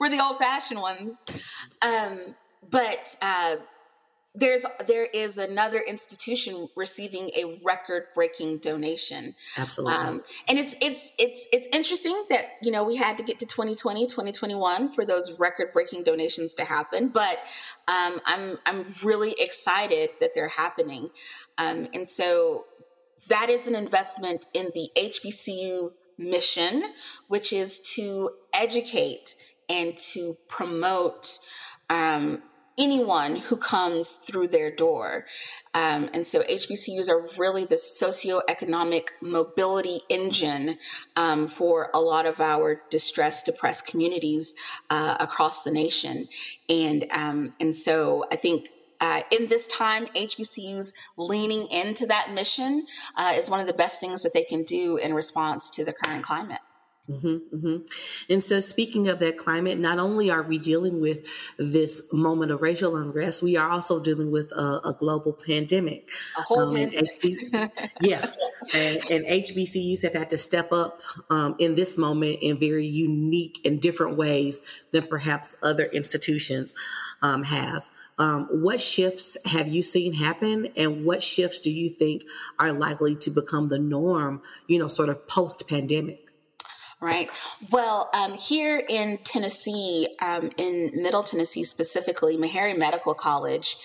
we're 0.00 0.10
the 0.10 0.20
old 0.20 0.38
fashioned 0.38 0.80
ones. 0.80 1.24
Um, 1.80 2.18
but 2.70 3.16
uh, 3.22 3.56
there's 4.34 4.64
there 4.86 5.06
is 5.12 5.36
another 5.36 5.78
institution 5.78 6.68
receiving 6.74 7.30
a 7.36 7.60
record 7.62 8.04
breaking 8.14 8.58
donation. 8.58 9.34
Absolutely. 9.58 9.94
Um, 9.94 10.22
and 10.48 10.58
it's 10.58 10.74
it's 10.80 11.12
it's 11.18 11.46
it's 11.52 11.68
interesting 11.72 12.24
that 12.30 12.44
you 12.62 12.72
know 12.72 12.82
we 12.82 12.96
had 12.96 13.18
to 13.18 13.24
get 13.24 13.38
to 13.40 13.46
2020 13.46 14.06
2021 14.06 14.88
for 14.88 15.04
those 15.04 15.38
record 15.38 15.70
breaking 15.72 16.04
donations 16.04 16.54
to 16.54 16.64
happen 16.64 17.08
but 17.08 17.38
um, 17.88 18.20
i'm 18.24 18.58
i'm 18.64 18.84
really 19.04 19.34
excited 19.38 20.10
that 20.20 20.34
they're 20.34 20.48
happening. 20.48 21.10
Um, 21.58 21.88
and 21.92 22.08
so 22.08 22.64
that 23.28 23.50
is 23.50 23.66
an 23.68 23.74
investment 23.74 24.46
in 24.54 24.70
the 24.74 24.88
hbcu 24.96 25.92
mission 26.16 26.82
which 27.28 27.52
is 27.52 27.80
to 27.80 28.30
educate 28.54 29.36
and 29.68 29.96
to 29.96 30.36
promote 30.48 31.38
um, 31.90 32.42
anyone 32.82 33.36
who 33.36 33.56
comes 33.56 34.14
through 34.14 34.48
their 34.48 34.74
door. 34.74 35.24
Um, 35.72 36.10
and 36.12 36.26
so 36.26 36.42
HBCUs 36.42 37.08
are 37.08 37.28
really 37.38 37.64
the 37.64 37.76
socioeconomic 37.76 39.08
mobility 39.22 40.00
engine 40.08 40.76
um, 41.16 41.48
for 41.48 41.90
a 41.94 42.00
lot 42.00 42.26
of 42.26 42.40
our 42.40 42.82
distressed, 42.90 43.46
depressed 43.46 43.86
communities 43.86 44.54
uh, 44.90 45.16
across 45.20 45.62
the 45.62 45.70
nation. 45.70 46.28
And, 46.68 47.06
um, 47.12 47.52
and 47.60 47.74
so 47.74 48.24
I 48.32 48.36
think 48.36 48.68
uh, 49.00 49.22
in 49.30 49.46
this 49.46 49.66
time, 49.68 50.06
HBCUs 50.06 50.92
leaning 51.16 51.66
into 51.72 52.06
that 52.06 52.32
mission 52.32 52.86
uh, 53.16 53.32
is 53.34 53.48
one 53.48 53.60
of 53.60 53.66
the 53.66 53.72
best 53.72 54.00
things 54.00 54.22
that 54.22 54.34
they 54.34 54.44
can 54.44 54.64
do 54.64 54.96
in 54.96 55.14
response 55.14 55.70
to 55.70 55.84
the 55.84 55.92
current 55.92 56.24
climate. 56.24 56.60
Mm-hmm, 57.10 57.56
mm-hmm. 57.56 57.76
And 58.32 58.44
so, 58.44 58.60
speaking 58.60 59.08
of 59.08 59.18
that 59.18 59.36
climate, 59.36 59.76
not 59.76 59.98
only 59.98 60.30
are 60.30 60.42
we 60.42 60.56
dealing 60.56 61.00
with 61.00 61.26
this 61.58 62.00
moment 62.12 62.52
of 62.52 62.62
racial 62.62 62.96
unrest, 62.96 63.42
we 63.42 63.56
are 63.56 63.68
also 63.68 63.98
dealing 63.98 64.30
with 64.30 64.52
a, 64.52 64.80
a 64.84 64.96
global 64.96 65.32
pandemic. 65.32 66.08
A 66.38 66.42
whole 66.42 66.68
um, 66.68 66.74
pandemic. 66.74 67.20
HBC, 67.20 67.70
yeah, 68.02 68.32
and, 68.72 69.10
and, 69.10 69.26
HBCUs 69.26 70.02
have 70.02 70.12
had 70.12 70.30
to 70.30 70.38
step 70.38 70.72
up 70.72 71.00
um, 71.28 71.56
in 71.58 71.74
this 71.74 71.98
moment 71.98 72.38
in 72.40 72.60
very 72.60 72.86
unique 72.86 73.60
and 73.64 73.80
different 73.80 74.16
ways 74.16 74.62
than 74.92 75.08
perhaps 75.08 75.56
other 75.60 75.86
institutions 75.86 76.72
um, 77.20 77.42
have. 77.42 77.84
Um, 78.18 78.46
what 78.50 78.80
shifts 78.80 79.36
have 79.46 79.66
you 79.66 79.82
seen 79.82 80.12
happen, 80.12 80.68
and 80.76 81.04
what 81.04 81.20
shifts 81.20 81.58
do 81.58 81.72
you 81.72 81.88
think 81.88 82.22
are 82.60 82.72
likely 82.72 83.16
to 83.16 83.30
become 83.30 83.70
the 83.70 83.80
norm? 83.80 84.40
You 84.68 84.78
know, 84.78 84.86
sort 84.86 85.08
of 85.08 85.26
post 85.26 85.66
pandemic. 85.68 86.31
Right. 87.02 87.28
Well, 87.72 88.10
um, 88.14 88.34
here 88.34 88.80
in 88.88 89.18
Tennessee, 89.24 90.06
um, 90.22 90.50
in 90.56 90.92
Middle 90.94 91.24
Tennessee 91.24 91.64
specifically, 91.64 92.36
Meharry 92.36 92.78
Medical 92.78 93.12
College 93.12 93.76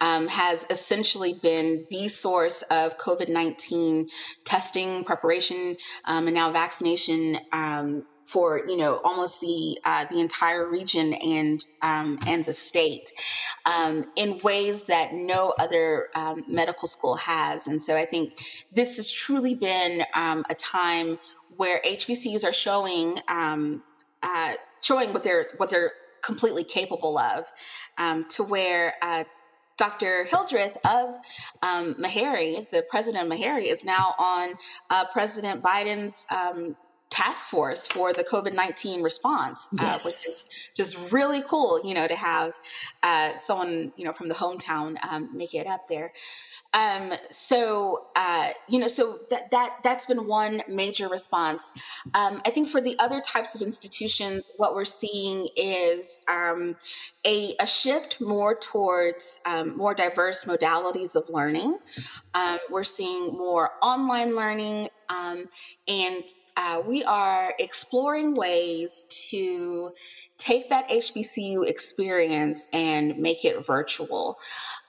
um, 0.00 0.26
has 0.26 0.66
essentially 0.70 1.34
been 1.34 1.84
the 1.88 2.08
source 2.08 2.62
of 2.72 2.98
COVID 2.98 3.28
19 3.28 4.08
testing, 4.42 5.04
preparation, 5.04 5.76
um, 6.06 6.26
and 6.26 6.34
now 6.34 6.50
vaccination 6.50 7.38
um, 7.52 8.02
for 8.26 8.62
you 8.66 8.76
know 8.76 9.00
almost 9.04 9.40
the 9.40 9.78
uh, 9.84 10.04
the 10.10 10.20
entire 10.20 10.68
region 10.68 11.14
and 11.14 11.64
um, 11.82 12.18
and 12.26 12.44
the 12.44 12.52
state 12.52 13.10
um, 13.66 14.04
in 14.16 14.38
ways 14.42 14.84
that 14.84 15.12
no 15.12 15.54
other 15.58 16.08
um, 16.14 16.44
medical 16.48 16.88
school 16.88 17.16
has 17.16 17.66
and 17.66 17.82
so 17.82 17.96
I 17.96 18.04
think 18.04 18.38
this 18.72 18.96
has 18.96 19.10
truly 19.10 19.54
been 19.54 20.04
a 20.14 20.54
time 20.56 21.18
where 21.56 21.80
HBCUs 21.82 22.44
are 22.44 22.52
showing 22.52 23.18
um, 23.28 23.82
uh, 24.22 24.52
showing 24.80 25.12
what 25.12 25.22
they're 25.22 25.48
what 25.58 25.70
they're 25.70 25.92
completely 26.24 26.64
capable 26.64 27.18
of, 27.18 27.44
um, 27.98 28.24
to 28.30 28.42
where 28.42 28.94
uh, 29.02 29.24
Dr. 29.76 30.24
Hildreth 30.24 30.76
of 30.86 31.16
um, 31.62 31.94
Meharry, 31.94 32.68
the 32.70 32.84
president 32.88 33.30
of 33.30 33.38
Meharry, 33.38 33.64
is 33.64 33.84
now 33.84 34.14
on 34.18 34.54
uh, 34.90 35.04
President 35.12 35.62
Biden's 35.62 36.26
um, 36.30 36.76
task 37.14 37.46
force 37.46 37.86
for 37.86 38.12
the 38.12 38.24
COVID 38.24 38.54
19 38.54 39.02
response, 39.02 39.70
yes. 39.78 39.82
uh, 39.82 40.08
which 40.08 40.26
is 40.26 40.46
just 40.74 41.12
really 41.12 41.42
cool, 41.48 41.80
you 41.84 41.94
know, 41.94 42.08
to 42.08 42.16
have 42.16 42.54
uh, 43.04 43.36
someone, 43.36 43.92
you 43.96 44.04
know, 44.04 44.12
from 44.12 44.28
the 44.28 44.34
hometown 44.34 44.96
um, 45.04 45.28
make 45.32 45.54
it 45.54 45.68
up 45.68 45.86
there. 45.88 46.12
Um, 46.72 47.12
so 47.30 48.06
uh, 48.16 48.50
you 48.68 48.80
know, 48.80 48.88
so 48.88 49.20
that 49.30 49.52
that 49.52 49.76
that's 49.84 50.06
been 50.06 50.26
one 50.26 50.62
major 50.68 51.08
response. 51.08 51.72
Um, 52.14 52.42
I 52.44 52.50
think 52.50 52.68
for 52.68 52.80
the 52.80 52.98
other 52.98 53.20
types 53.20 53.54
of 53.54 53.62
institutions, 53.62 54.50
what 54.56 54.74
we're 54.74 54.84
seeing 54.84 55.46
is 55.56 56.20
um, 56.28 56.74
a, 57.24 57.54
a 57.60 57.66
shift 57.66 58.20
more 58.20 58.56
towards 58.56 59.38
um, 59.46 59.76
more 59.76 59.94
diverse 59.94 60.46
modalities 60.46 61.14
of 61.14 61.30
learning. 61.30 61.78
Um, 62.34 62.58
we're 62.70 62.82
seeing 62.82 63.38
more 63.38 63.70
online 63.80 64.34
learning 64.34 64.88
um, 65.08 65.44
and 65.86 66.24
uh, 66.56 66.82
we 66.86 67.02
are 67.04 67.52
exploring 67.58 68.34
ways 68.34 69.06
to 69.30 69.90
take 70.38 70.68
that 70.68 70.88
HBCU 70.88 71.66
experience 71.66 72.68
and 72.72 73.18
make 73.18 73.44
it 73.44 73.64
virtual. 73.66 74.38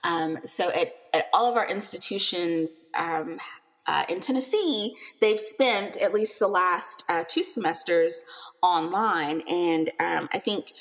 Um, 0.04 0.38
so, 0.44 0.70
at, 0.70 0.92
at 1.12 1.28
all 1.32 1.50
of 1.50 1.56
our 1.56 1.68
institutions, 1.68 2.88
um, 2.94 3.38
uh, 3.86 4.04
in 4.08 4.20
Tennessee, 4.20 4.94
they've 5.20 5.40
spent 5.40 5.96
at 6.02 6.12
least 6.12 6.38
the 6.38 6.48
last 6.48 7.04
uh, 7.08 7.24
two 7.28 7.42
semesters 7.42 8.24
online, 8.62 9.42
and 9.48 9.90
um, 10.00 10.28
I 10.32 10.38
think 10.38 10.72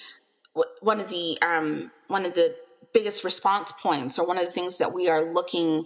one 0.81 0.99
of 0.99 1.09
the 1.09 1.37
um, 1.41 1.91
one 2.07 2.25
of 2.25 2.33
the 2.33 2.55
biggest 2.93 3.23
response 3.23 3.71
points, 3.73 4.17
or 4.17 4.25
one 4.25 4.37
of 4.37 4.45
the 4.45 4.51
things 4.51 4.77
that 4.79 4.93
we 4.93 5.09
are 5.09 5.31
looking 5.31 5.85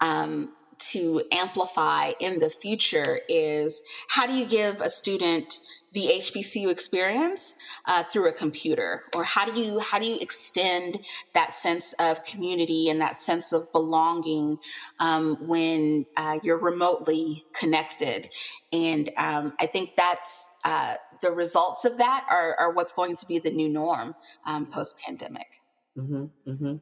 um, 0.00 0.52
to 0.90 1.22
amplify 1.32 2.12
in 2.20 2.38
the 2.38 2.50
future 2.50 3.20
is 3.28 3.82
how 4.08 4.26
do 4.26 4.32
you 4.32 4.46
give 4.46 4.80
a 4.80 4.88
student 4.88 5.60
the 5.92 6.06
HBCU 6.20 6.70
experience 6.70 7.56
uh, 7.86 8.02
through 8.02 8.28
a 8.28 8.32
computer, 8.32 9.04
or 9.14 9.24
how 9.24 9.44
do 9.44 9.60
you 9.60 9.78
how 9.78 9.98
do 9.98 10.06
you 10.06 10.18
extend 10.20 10.98
that 11.34 11.54
sense 11.54 11.94
of 12.00 12.24
community 12.24 12.88
and 12.88 13.00
that 13.00 13.16
sense 13.16 13.52
of 13.52 13.70
belonging 13.72 14.58
um, 15.00 15.36
when 15.46 16.06
uh, 16.16 16.38
you're 16.42 16.58
remotely 16.58 17.44
connected? 17.52 18.30
And 18.72 19.10
um, 19.18 19.52
I 19.60 19.66
think 19.66 19.96
that's 19.96 20.48
uh, 20.64 20.94
the 21.20 21.30
results 21.30 21.84
of 21.84 21.98
that 21.98 22.26
are, 22.30 22.56
are, 22.58 22.72
what's 22.72 22.92
going 22.92 23.16
to 23.16 23.26
be 23.26 23.38
the 23.38 23.50
new 23.50 23.68
norm 23.68 24.14
um, 24.46 24.66
post 24.66 24.98
pandemic. 24.98 25.60
Mm-hmm, 25.96 26.50
mm-hmm. 26.50 26.76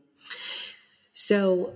So, 1.13 1.73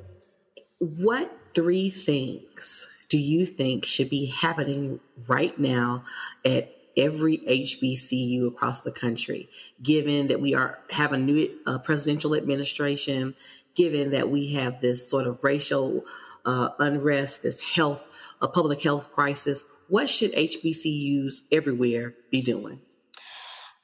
what 0.78 1.36
three 1.54 1.90
things 1.90 2.88
do 3.08 3.18
you 3.18 3.46
think 3.46 3.84
should 3.84 4.10
be 4.10 4.26
happening 4.26 5.00
right 5.28 5.58
now 5.58 6.04
at 6.44 6.74
every 6.96 7.38
HBCU 7.38 8.48
across 8.48 8.80
the 8.80 8.90
country, 8.92 9.48
given 9.82 10.28
that 10.28 10.40
we 10.40 10.54
are 10.54 10.78
have 10.90 11.12
a 11.12 11.16
new 11.16 11.50
uh, 11.66 11.78
presidential 11.78 12.34
administration, 12.34 13.34
given 13.74 14.10
that 14.10 14.30
we 14.30 14.54
have 14.54 14.80
this 14.80 15.08
sort 15.08 15.26
of 15.26 15.42
racial 15.44 16.04
uh, 16.44 16.70
unrest, 16.78 17.42
this 17.42 17.60
health, 17.60 18.08
a 18.40 18.48
public 18.48 18.82
health 18.82 19.12
crisis. 19.12 19.64
What 19.88 20.08
should 20.08 20.32
HBCUs 20.32 21.42
everywhere 21.52 22.14
be 22.30 22.40
doing? 22.42 22.80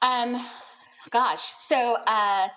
Um, 0.01 0.35
gosh, 1.11 1.41
so 1.41 1.95
uh, 1.95 2.47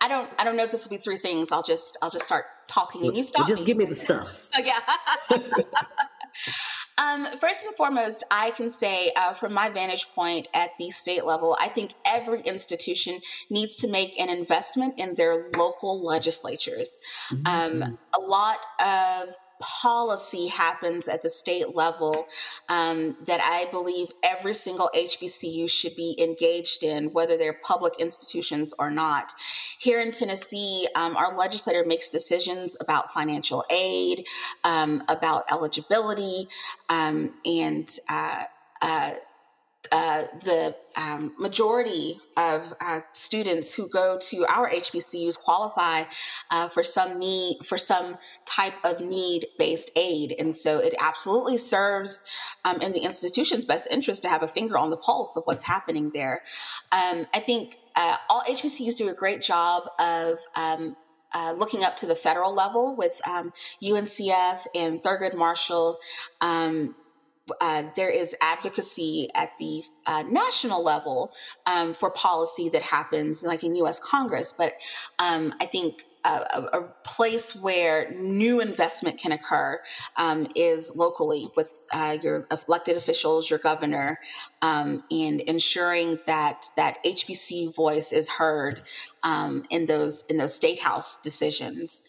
I 0.00 0.08
don't 0.08 0.30
I 0.38 0.44
don't 0.44 0.56
know 0.56 0.64
if 0.64 0.70
this 0.70 0.84
will 0.84 0.96
be 0.96 1.02
three 1.02 1.16
things. 1.16 1.52
I'll 1.52 1.62
just 1.62 1.96
I'll 2.02 2.10
just 2.10 2.26
start 2.26 2.46
talking 2.68 3.06
and 3.06 3.16
you 3.16 3.22
stop. 3.22 3.40
Well, 3.40 3.48
just 3.48 3.62
me. 3.62 3.66
give 3.66 3.76
me 3.76 3.84
the 3.84 3.94
stuff. 3.94 4.48
oh, 4.56 4.62
yeah. 4.64 5.62
Um, 6.98 7.26
first 7.38 7.64
and 7.64 7.74
foremost, 7.76 8.24
I 8.30 8.50
can 8.50 8.68
say 8.68 9.12
uh, 9.16 9.32
from 9.32 9.52
my 9.52 9.68
vantage 9.68 10.08
point 10.14 10.48
at 10.52 10.70
the 10.78 10.90
state 10.90 11.24
level, 11.24 11.56
I 11.60 11.68
think 11.68 11.94
every 12.04 12.40
institution 12.40 13.20
needs 13.50 13.76
to 13.76 13.88
make 13.88 14.18
an 14.18 14.28
investment 14.28 14.98
in 14.98 15.14
their 15.14 15.48
local 15.56 16.04
legislatures. 16.04 16.98
Mm-hmm. 17.30 17.82
Um, 17.82 17.98
a 18.18 18.20
lot 18.20 18.58
of 18.80 19.34
policy 19.60 20.48
happens 20.48 21.08
at 21.08 21.22
the 21.22 21.30
state 21.30 21.74
level 21.74 22.26
um, 22.68 23.16
that 23.26 23.40
I 23.42 23.70
believe 23.70 24.08
every 24.22 24.54
single 24.54 24.90
HBCU 24.94 25.70
should 25.70 25.94
be 25.96 26.16
engaged 26.18 26.82
in, 26.82 27.12
whether 27.12 27.36
they're 27.36 27.58
public 27.62 27.94
institutions 27.98 28.74
or 28.78 28.90
not. 28.90 29.32
Here 29.78 30.00
in 30.00 30.12
Tennessee, 30.12 30.88
um, 30.94 31.16
our 31.16 31.36
legislator 31.36 31.84
makes 31.84 32.08
decisions 32.08 32.76
about 32.80 33.12
financial 33.12 33.64
aid, 33.70 34.26
um, 34.64 35.02
about 35.08 35.50
eligibility, 35.50 36.48
um, 36.88 37.34
and 37.44 37.90
uh, 38.08 38.44
uh, 38.82 39.12
uh, 39.92 40.24
the 40.44 40.74
um, 40.96 41.34
majority 41.38 42.18
of 42.36 42.74
uh, 42.80 43.00
students 43.12 43.74
who 43.74 43.88
go 43.88 44.18
to 44.18 44.46
our 44.48 44.70
HBCUs 44.70 45.40
qualify 45.40 46.04
uh, 46.50 46.68
for 46.68 46.82
some 46.82 47.18
need 47.18 47.58
for 47.64 47.78
some 47.78 48.16
type 48.44 48.74
of 48.84 49.00
need-based 49.00 49.90
aid, 49.96 50.34
and 50.38 50.54
so 50.54 50.78
it 50.78 50.94
absolutely 51.00 51.56
serves 51.56 52.22
um, 52.64 52.80
in 52.80 52.92
the 52.92 53.00
institution's 53.00 53.64
best 53.64 53.88
interest 53.90 54.22
to 54.22 54.28
have 54.28 54.42
a 54.42 54.48
finger 54.48 54.76
on 54.76 54.90
the 54.90 54.96
pulse 54.96 55.36
of 55.36 55.44
what's 55.44 55.62
happening 55.62 56.10
there. 56.14 56.42
Um, 56.92 57.26
I 57.34 57.40
think 57.40 57.78
uh, 57.96 58.16
all 58.28 58.42
HBCUs 58.42 58.96
do 58.96 59.08
a 59.08 59.14
great 59.14 59.42
job 59.42 59.88
of 59.98 60.38
um, 60.56 60.96
uh, 61.34 61.52
looking 61.56 61.84
up 61.84 61.96
to 61.96 62.06
the 62.06 62.14
federal 62.14 62.54
level 62.54 62.96
with 62.96 63.20
um, 63.28 63.52
UNCF 63.82 64.66
and 64.74 65.02
Thurgood 65.02 65.34
Marshall. 65.34 65.98
Um, 66.40 66.94
uh, 67.60 67.84
there 67.96 68.10
is 68.10 68.34
advocacy 68.40 69.28
at 69.34 69.56
the 69.58 69.82
uh, 70.06 70.22
national 70.28 70.82
level 70.82 71.32
um, 71.66 71.94
for 71.94 72.10
policy 72.10 72.68
that 72.70 72.82
happens, 72.82 73.42
like 73.42 73.64
in 73.64 73.76
U.S. 73.76 74.00
Congress. 74.00 74.52
But 74.56 74.74
um, 75.18 75.54
I 75.60 75.66
think 75.66 76.04
a, 76.24 76.28
a, 76.72 76.82
place 77.04 77.54
where 77.54 78.10
new 78.12 78.60
investment 78.60 79.18
can 79.18 79.32
occur 79.32 79.80
um, 80.16 80.48
is 80.54 80.94
locally 80.96 81.48
with 81.56 81.72
uh, 81.92 82.18
your 82.22 82.46
elected 82.68 82.96
officials, 82.96 83.48
your 83.48 83.58
governor, 83.58 84.18
um, 84.62 85.02
and 85.10 85.40
ensuring 85.42 86.18
that 86.26 86.66
that 86.76 87.02
HBC 87.04 87.74
voice 87.74 88.12
is 88.12 88.28
heard 88.28 88.82
um, 89.22 89.64
in 89.70 89.86
those 89.86 90.24
in 90.28 90.36
those 90.36 90.54
state 90.54 90.80
house 90.80 91.20
decisions. 91.22 92.04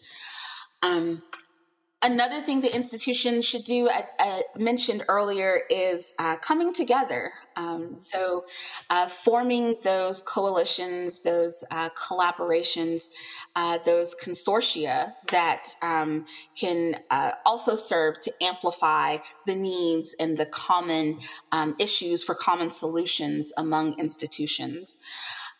Another 2.02 2.40
thing 2.40 2.62
the 2.62 2.74
institution 2.74 3.42
should 3.42 3.64
do, 3.64 3.90
I, 3.90 4.04
I 4.18 4.42
mentioned 4.56 5.04
earlier, 5.08 5.60
is 5.68 6.14
uh, 6.18 6.36
coming 6.36 6.72
together. 6.72 7.30
Um, 7.56 7.98
so, 7.98 8.46
uh, 8.88 9.06
forming 9.06 9.76
those 9.82 10.22
coalitions, 10.22 11.20
those 11.20 11.62
uh, 11.70 11.90
collaborations, 11.90 13.10
uh, 13.54 13.78
those 13.84 14.14
consortia 14.14 15.12
that 15.30 15.66
um, 15.82 16.24
can 16.56 16.96
uh, 17.10 17.32
also 17.44 17.74
serve 17.74 18.18
to 18.22 18.32
amplify 18.42 19.18
the 19.44 19.54
needs 19.54 20.14
and 20.18 20.38
the 20.38 20.46
common 20.46 21.18
um, 21.52 21.76
issues 21.78 22.24
for 22.24 22.34
common 22.34 22.70
solutions 22.70 23.52
among 23.58 23.98
institutions. 23.98 25.00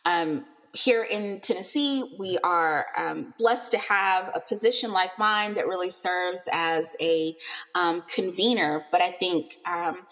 Um, 0.07 0.47
here 0.73 1.05
in 1.05 1.41
Tennessee, 1.41 2.05
we 2.19 2.39
are 2.45 2.87
um, 2.97 3.35
blessed 3.39 3.73
to 3.73 3.79
have 3.79 4.31
a 4.35 4.41
position 4.41 4.93
like 4.93 5.19
mine 5.19 5.55
that 5.55 5.67
really 5.67 5.91
serves 5.91 6.49
as 6.53 6.95
a 7.01 7.37
um, 7.75 8.03
convener. 8.03 8.87
But 8.93 9.01
I 9.03 9.11
think 9.11 9.57
um, 9.67 10.07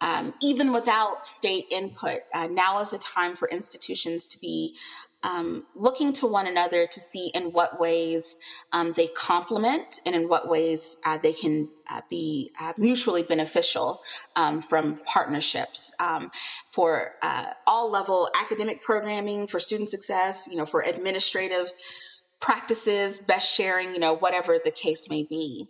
um 0.00 0.34
even 0.42 0.72
without 0.72 1.24
state 1.24 1.66
input, 1.70 2.20
uh, 2.34 2.48
now 2.50 2.80
is 2.80 2.90
the 2.90 2.98
time 2.98 3.34
for 3.34 3.48
institutions 3.48 4.26
to 4.28 4.40
be 4.40 4.76
um, 5.24 5.64
looking 5.74 6.12
to 6.12 6.26
one 6.26 6.46
another 6.46 6.86
to 6.86 7.00
see 7.00 7.30
in 7.34 7.44
what 7.44 7.80
ways 7.80 8.38
um, 8.72 8.92
they 8.92 9.08
complement 9.08 10.00
and 10.04 10.14
in 10.14 10.28
what 10.28 10.48
ways 10.48 10.98
uh, 11.04 11.18
they 11.18 11.32
can 11.32 11.68
uh, 11.90 12.02
be 12.10 12.52
uh, 12.60 12.74
mutually 12.76 13.22
beneficial 13.22 14.02
um, 14.36 14.60
from 14.60 15.00
partnerships 15.04 15.94
um, 15.98 16.30
for 16.70 17.14
uh, 17.22 17.46
all 17.66 17.90
level 17.90 18.28
academic 18.40 18.82
programming, 18.82 19.46
for 19.46 19.58
student 19.58 19.88
success, 19.88 20.46
you 20.50 20.56
know, 20.56 20.66
for 20.66 20.82
administrative 20.82 21.72
practices, 22.38 23.18
best 23.18 23.50
sharing, 23.50 23.94
you 23.94 23.98
know, 23.98 24.14
whatever 24.14 24.58
the 24.62 24.70
case 24.70 25.08
may 25.08 25.22
be. 25.22 25.66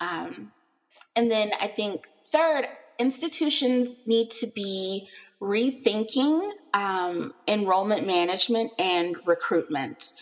Um, 0.00 0.52
and 1.16 1.30
then 1.30 1.50
I 1.60 1.66
think 1.66 2.06
third, 2.26 2.66
institutions 2.98 4.06
need 4.06 4.30
to 4.30 4.46
be 4.46 5.08
rethinking 5.40 6.50
um, 6.72 7.34
enrollment 7.48 8.06
management 8.06 8.72
and 8.78 9.16
recruitment. 9.26 10.12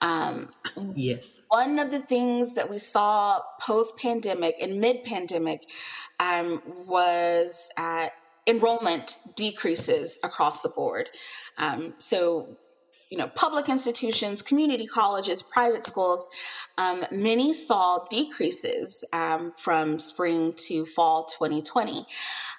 Um, 0.00 0.50
yes. 0.94 1.40
One 1.48 1.78
of 1.78 1.90
the 1.90 2.00
things 2.00 2.54
that 2.54 2.68
we 2.68 2.78
saw 2.78 3.40
post 3.60 3.98
pandemic 3.98 4.56
and 4.60 4.80
mid 4.80 5.04
pandemic 5.04 5.70
um, 6.20 6.62
was 6.86 7.70
uh, 7.76 8.08
enrollment 8.46 9.18
decreases 9.34 10.18
across 10.22 10.60
the 10.60 10.68
board. 10.68 11.10
Um, 11.58 11.94
so, 11.98 12.56
you 13.10 13.18
know, 13.18 13.28
public 13.28 13.68
institutions, 13.68 14.42
community 14.42 14.86
colleges, 14.86 15.42
private 15.42 15.84
schools, 15.84 16.28
um, 16.78 17.04
many 17.10 17.52
saw 17.52 18.04
decreases 18.10 19.04
um, 19.12 19.52
from 19.56 19.98
spring 19.98 20.52
to 20.54 20.84
fall 20.84 21.24
2020. 21.24 22.04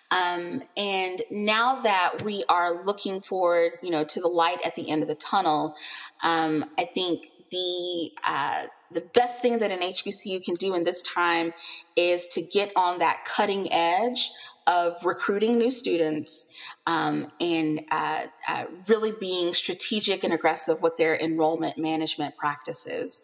Um, 0.10 0.62
and 0.78 1.22
now 1.30 1.82
that 1.82 2.22
we 2.24 2.44
are 2.48 2.84
looking 2.86 3.20
forward, 3.20 3.74
you 3.82 3.92
know, 3.92 4.06
to 4.06 4.22
the 4.22 4.30
light 4.30 4.60
at 4.66 4.76
the 4.76 4.90
end 4.90 5.02
of 5.02 5.10
the 5.10 5.16
tunnel, 5.16 5.76
um, 6.24 6.64
I 6.78 6.86
think 6.86 7.30
the 7.52 8.12
uh, 8.24 8.64
the 8.92 9.02
best 9.02 9.42
thing 9.42 9.60
that 9.60 9.72
an 9.72 9.80
HBCU 9.80 10.44
can 10.44 10.56
do 10.56 10.74
in 10.74 10.84
this 10.84 11.04
time 11.04 11.54
is 11.96 12.28
to 12.30 12.42
get 12.42 12.72
on 12.76 13.00
that 13.00 13.26
cutting 13.26 13.72
edge 13.72 14.32
of 14.66 15.04
recruiting 15.04 15.58
new 15.58 15.72
students 15.72 16.48
um, 16.86 17.32
and 17.42 17.82
uh, 17.92 18.24
uh, 18.50 18.66
really 18.88 19.12
being 19.20 19.54
strategic 19.54 20.24
and 20.24 20.34
aggressive 20.34 20.82
with 20.82 20.96
their 20.98 21.18
enrollment 21.18 21.78
management 21.78 22.36
practices. 22.38 23.24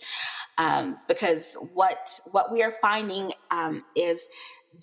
Um, 0.57 0.97
because 1.07 1.57
what 1.73 2.19
what 2.31 2.51
we 2.51 2.61
are 2.61 2.73
finding 2.81 3.31
um, 3.51 3.83
is 3.95 4.27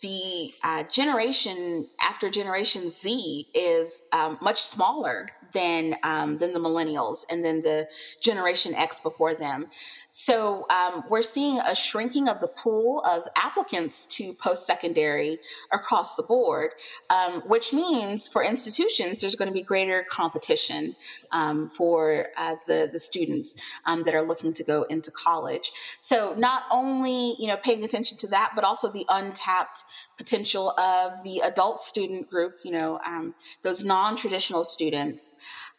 the 0.03 0.53
uh, 0.63 0.85
generation 0.85 1.89
after 2.01 2.31
Generation 2.31 2.89
Z 2.89 3.49
is 3.55 4.07
um, 4.13 4.39
much 4.41 4.61
smaller 4.61 5.27
than 5.53 5.97
um, 6.03 6.39
than 6.39 6.53
the 6.53 6.59
millennials 6.59 7.25
and 7.31 7.45
then 7.45 7.63
the 7.63 7.89
Generation 8.21 8.75
X 8.75 9.01
before 9.01 9.35
them. 9.35 9.67
So 10.11 10.67
um, 10.71 11.05
we're 11.09 11.23
seeing 11.23 11.61
a 11.61 11.75
shrinking 11.75 12.29
of 12.29 12.41
the 12.41 12.49
pool 12.49 13.03
of 13.09 13.29
applicants 13.37 14.07
to 14.07 14.33
post 14.35 14.67
secondary 14.67 15.39
across 15.73 16.17
the 16.17 16.25
board, 16.25 16.71
um, 17.11 17.43
which 17.47 17.73
means 17.73 18.27
for 18.27 18.43
institutions 18.43 19.21
there's 19.21 19.37
going 19.37 19.49
to 19.49 19.55
be 19.55 19.63
greater 19.63 20.05
competition 20.09 20.97
um, 21.31 21.69
for 21.69 22.27
uh, 22.37 22.57
the 22.67 22.91
the 22.93 22.99
students 22.99 23.61
um, 23.87 24.03
that 24.03 24.15
are 24.15 24.23
looking 24.23 24.53
to 24.55 24.65
go 24.65 24.83
into 24.85 25.11
college. 25.11 25.73
So 25.99 26.35
not 26.37 26.65
only 26.71 27.37
you 27.39 27.47
know 27.47 27.57
paying 27.57 27.85
attention 27.85 28.19
to 28.19 28.27
that, 28.29 28.53
but 28.55 28.65
also 28.65 28.91
the 28.91 29.07
untapped 29.09 29.85
potential 30.21 30.71
of 30.79 31.25
the 31.25 31.41
adult 31.45 31.81
student 31.81 32.29
group. 32.29 32.59
You 32.63 32.73
know 32.73 33.01
um, 33.07 33.35
those 33.63 33.83
non-traditional 33.83 34.65
students 34.65 35.37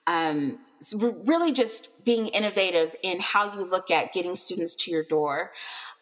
um, 0.07 0.57
really 1.25 1.51
just 1.51 2.03
being 2.03 2.27
innovative 2.27 2.95
in 3.03 3.19
how 3.21 3.53
you 3.53 3.69
look 3.69 3.91
at 3.91 4.13
getting 4.13 4.35
students 4.35 4.75
to 4.75 4.91
your 4.91 5.03
door. 5.03 5.51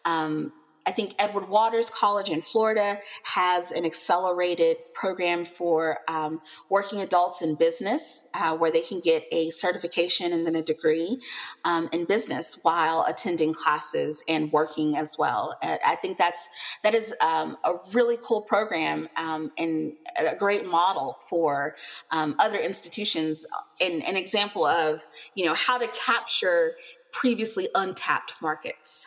Um, 0.06 0.54
I 0.90 0.92
think 0.92 1.14
Edward 1.20 1.50
Waters 1.50 1.92
College 1.92 2.32
in 2.32 2.42
Florida 2.42 2.98
has 3.22 3.72
an 3.72 3.86
accelerated 3.86 4.78
program 4.96 5.46
for 5.46 6.00
um, 6.08 6.42
working 6.68 7.02
adults 7.02 7.44
in 7.44 7.54
business 7.54 8.26
uh, 8.34 8.58
where 8.58 8.72
they 8.72 8.82
can 8.82 9.00
get 9.00 9.24
a 9.32 9.52
certification 9.52 10.34
and 10.34 10.48
then 10.48 10.56
a 10.56 10.64
degree 10.64 11.22
um, 11.64 11.90
in 11.94 12.06
business 12.06 12.58
while 12.64 13.06
attending 13.08 13.54
classes 13.54 14.24
and 14.28 14.52
working 14.52 14.98
as 14.98 15.16
well. 15.16 15.56
I 15.62 15.94
think 15.94 16.18
that's 16.18 16.50
that 16.84 16.96
is 16.96 17.14
um, 17.22 17.56
a 17.66 17.74
really 17.94 18.18
cool 18.24 18.42
program 18.42 19.08
um, 19.16 19.52
and 19.60 19.94
a 20.18 20.36
great 20.36 20.66
model 20.66 21.20
for 21.30 21.76
um, 22.10 22.36
other 22.40 22.58
institutions. 22.58 23.46
And 23.80 24.04
an 24.06 24.18
example 24.18 24.66
of 24.66 25.06
you 25.36 25.46
know 25.46 25.54
how 25.54 25.78
to 25.78 25.88
capture 25.90 26.74
previously 27.12 27.68
untapped 27.76 28.34
markets. 28.42 29.06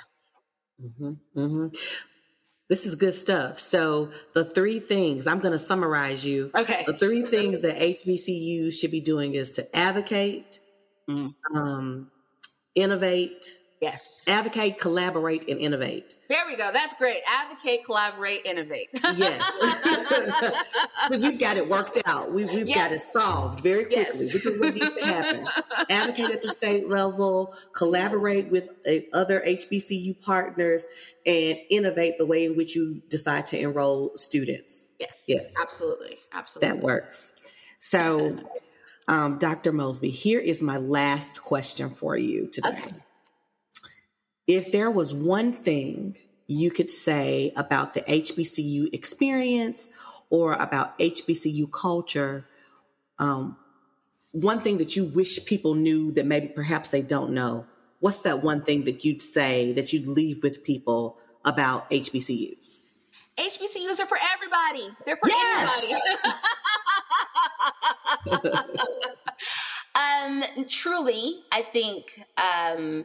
Mm-hmm, 0.82 1.40
mm-hmm. 1.40 1.66
This 2.68 2.86
is 2.86 2.94
good 2.94 3.14
stuff. 3.14 3.60
So 3.60 4.10
the 4.32 4.44
three 4.44 4.80
things 4.80 5.26
I'm 5.26 5.40
going 5.40 5.52
to 5.52 5.58
summarize 5.58 6.24
you. 6.24 6.50
Okay. 6.56 6.84
The 6.86 6.94
three 6.94 7.22
things 7.22 7.60
that 7.62 7.76
HBCUs 7.76 8.72
should 8.74 8.90
be 8.90 9.00
doing 9.00 9.34
is 9.34 9.52
to 9.52 9.76
advocate, 9.76 10.58
mm. 11.08 11.34
um, 11.54 12.10
innovate, 12.74 13.58
Yes. 13.82 14.24
Advocate, 14.28 14.78
collaborate, 14.78 15.48
and 15.48 15.58
innovate. 15.58 16.14
There 16.28 16.46
we 16.46 16.54
go. 16.54 16.70
That's 16.72 16.94
great. 16.94 17.18
Advocate, 17.28 17.84
collaborate, 17.84 18.46
innovate. 18.46 18.86
yes. 19.16 19.42
so 21.08 21.18
we've 21.18 21.36
got 21.36 21.56
it 21.56 21.68
worked 21.68 21.98
out. 22.06 22.32
We, 22.32 22.44
we've 22.44 22.68
yes. 22.68 22.78
got 22.78 22.92
it 22.92 23.00
solved 23.00 23.58
very 23.58 23.86
quickly, 23.86 24.04
yes. 24.20 24.34
which 24.34 24.46
is 24.46 24.60
what 24.60 24.74
needs 24.74 24.92
to 24.92 25.04
happen. 25.04 25.46
Advocate 25.90 26.30
at 26.30 26.42
the 26.42 26.50
state 26.50 26.88
level, 26.88 27.56
collaborate 27.72 28.52
with 28.52 28.70
other 29.12 29.42
HBCU 29.44 30.24
partners, 30.24 30.86
and 31.26 31.58
innovate 31.68 32.18
the 32.18 32.26
way 32.26 32.44
in 32.44 32.54
which 32.54 32.76
you 32.76 33.02
decide 33.08 33.46
to 33.46 33.58
enroll 33.58 34.12
students. 34.14 34.90
Yes. 35.00 35.24
Yes. 35.26 35.52
Absolutely. 35.60 36.18
Absolutely. 36.32 36.68
That 36.68 36.84
works. 36.84 37.32
So, 37.80 38.38
um, 39.08 39.38
Dr. 39.38 39.72
Mosby, 39.72 40.10
here 40.10 40.38
is 40.38 40.62
my 40.62 40.76
last 40.76 41.42
question 41.42 41.90
for 41.90 42.16
you 42.16 42.46
today. 42.46 42.68
Okay 42.68 42.92
if 44.46 44.72
there 44.72 44.90
was 44.90 45.14
one 45.14 45.52
thing 45.52 46.16
you 46.46 46.70
could 46.70 46.90
say 46.90 47.52
about 47.56 47.94
the 47.94 48.02
HBCU 48.02 48.92
experience 48.92 49.88
or 50.30 50.54
about 50.54 50.98
HBCU 50.98 51.70
culture, 51.70 52.46
um, 53.18 53.56
one 54.32 54.60
thing 54.60 54.78
that 54.78 54.96
you 54.96 55.04
wish 55.04 55.44
people 55.44 55.74
knew 55.74 56.10
that 56.12 56.26
maybe 56.26 56.48
perhaps 56.48 56.90
they 56.90 57.02
don't 57.02 57.32
know, 57.32 57.66
what's 58.00 58.22
that 58.22 58.42
one 58.42 58.62
thing 58.62 58.84
that 58.84 59.04
you'd 59.04 59.22
say 59.22 59.72
that 59.74 59.92
you'd 59.92 60.06
leave 60.06 60.42
with 60.42 60.64
people 60.64 61.18
about 61.44 61.88
HBCUs? 61.90 62.78
HBCUs 63.36 64.00
are 64.00 64.06
for 64.06 64.18
everybody. 64.34 64.88
They're 65.06 65.16
for 65.16 65.28
yes! 65.28 65.84
everybody. 65.84 66.38
um, 69.94 70.42
truly, 70.68 71.42
I 71.50 71.62
think 71.62 72.12
um, 72.36 73.04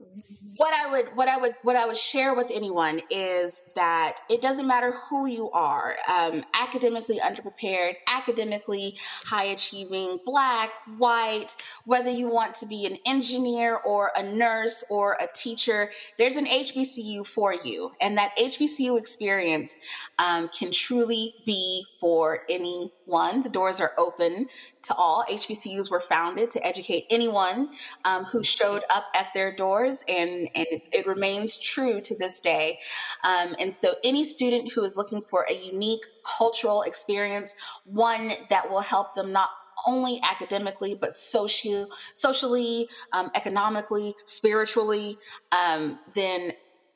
Mm-hmm 0.00 0.29
what 0.56 0.72
I 0.74 0.90
would 0.90 1.06
what 1.14 1.28
I 1.28 1.36
would 1.36 1.52
what 1.62 1.76
I 1.76 1.86
would 1.86 1.96
share 1.96 2.34
with 2.34 2.50
anyone 2.52 3.00
is 3.10 3.64
that 3.76 4.16
it 4.28 4.40
doesn't 4.40 4.66
matter 4.66 4.92
who 5.08 5.26
you 5.26 5.50
are, 5.50 5.96
um, 6.08 6.44
academically 6.60 7.18
underprepared, 7.18 7.94
academically 8.08 8.96
high 9.26 9.44
achieving, 9.44 10.18
black, 10.24 10.72
white, 10.98 11.56
whether 11.84 12.10
you 12.10 12.28
want 12.28 12.54
to 12.56 12.66
be 12.66 12.86
an 12.86 12.96
engineer 13.06 13.76
or 13.86 14.10
a 14.16 14.22
nurse 14.22 14.84
or 14.90 15.16
a 15.20 15.26
teacher, 15.34 15.90
there's 16.18 16.36
an 16.36 16.46
HBCU 16.46 17.26
for 17.26 17.54
you, 17.64 17.92
and 18.00 18.16
that 18.18 18.36
HBCU 18.38 18.98
experience 18.98 19.78
um, 20.18 20.48
can 20.48 20.72
truly 20.72 21.34
be 21.44 21.84
for 21.98 22.40
anyone. 22.48 23.42
The 23.42 23.50
doors 23.50 23.80
are 23.80 23.92
open 23.98 24.46
to 24.82 24.94
all. 24.94 25.24
HBCUs 25.28 25.90
were 25.90 26.00
founded 26.00 26.50
to 26.52 26.66
educate 26.66 27.06
anyone 27.10 27.70
um, 28.04 28.24
who 28.24 28.42
showed 28.42 28.82
up 28.94 29.06
at 29.14 29.28
their 29.34 29.54
doors, 29.54 30.04
and, 30.08 30.29
and 30.30 30.66
it, 30.70 30.82
it 30.92 31.06
remains 31.06 31.56
true 31.56 32.00
to 32.00 32.16
this 32.16 32.40
day. 32.40 32.78
Um, 33.24 33.54
and 33.58 33.72
so, 33.72 33.94
any 34.04 34.24
student 34.24 34.72
who 34.72 34.82
is 34.84 34.96
looking 34.96 35.22
for 35.22 35.46
a 35.50 35.54
unique 35.54 36.04
cultural 36.38 36.82
experience, 36.82 37.56
one 37.84 38.32
that 38.48 38.68
will 38.70 38.80
help 38.80 39.14
them 39.14 39.32
not 39.32 39.50
only 39.86 40.20
academically 40.30 40.94
but 40.94 41.12
social, 41.12 41.88
socially, 42.12 42.88
um, 43.12 43.30
economically, 43.34 44.14
spiritually, 44.24 45.18
um, 45.52 45.98
then 46.14 46.52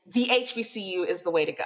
the 0.07 0.27
HBCU 0.27 1.07
is 1.07 1.23
the 1.23 1.31
way 1.31 1.45
to 1.45 1.53
go. 1.53 1.65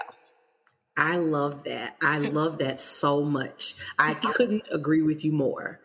I 0.97 1.17
love 1.17 1.65
that. 1.65 1.97
I 2.03 2.19
love 2.19 2.59
that 2.59 2.81
so 2.81 3.23
much. 3.23 3.75
I 3.99 4.15
couldn't 4.15 4.67
agree 4.73 5.03
with 5.03 5.25
you 5.25 5.31
more 5.31 5.81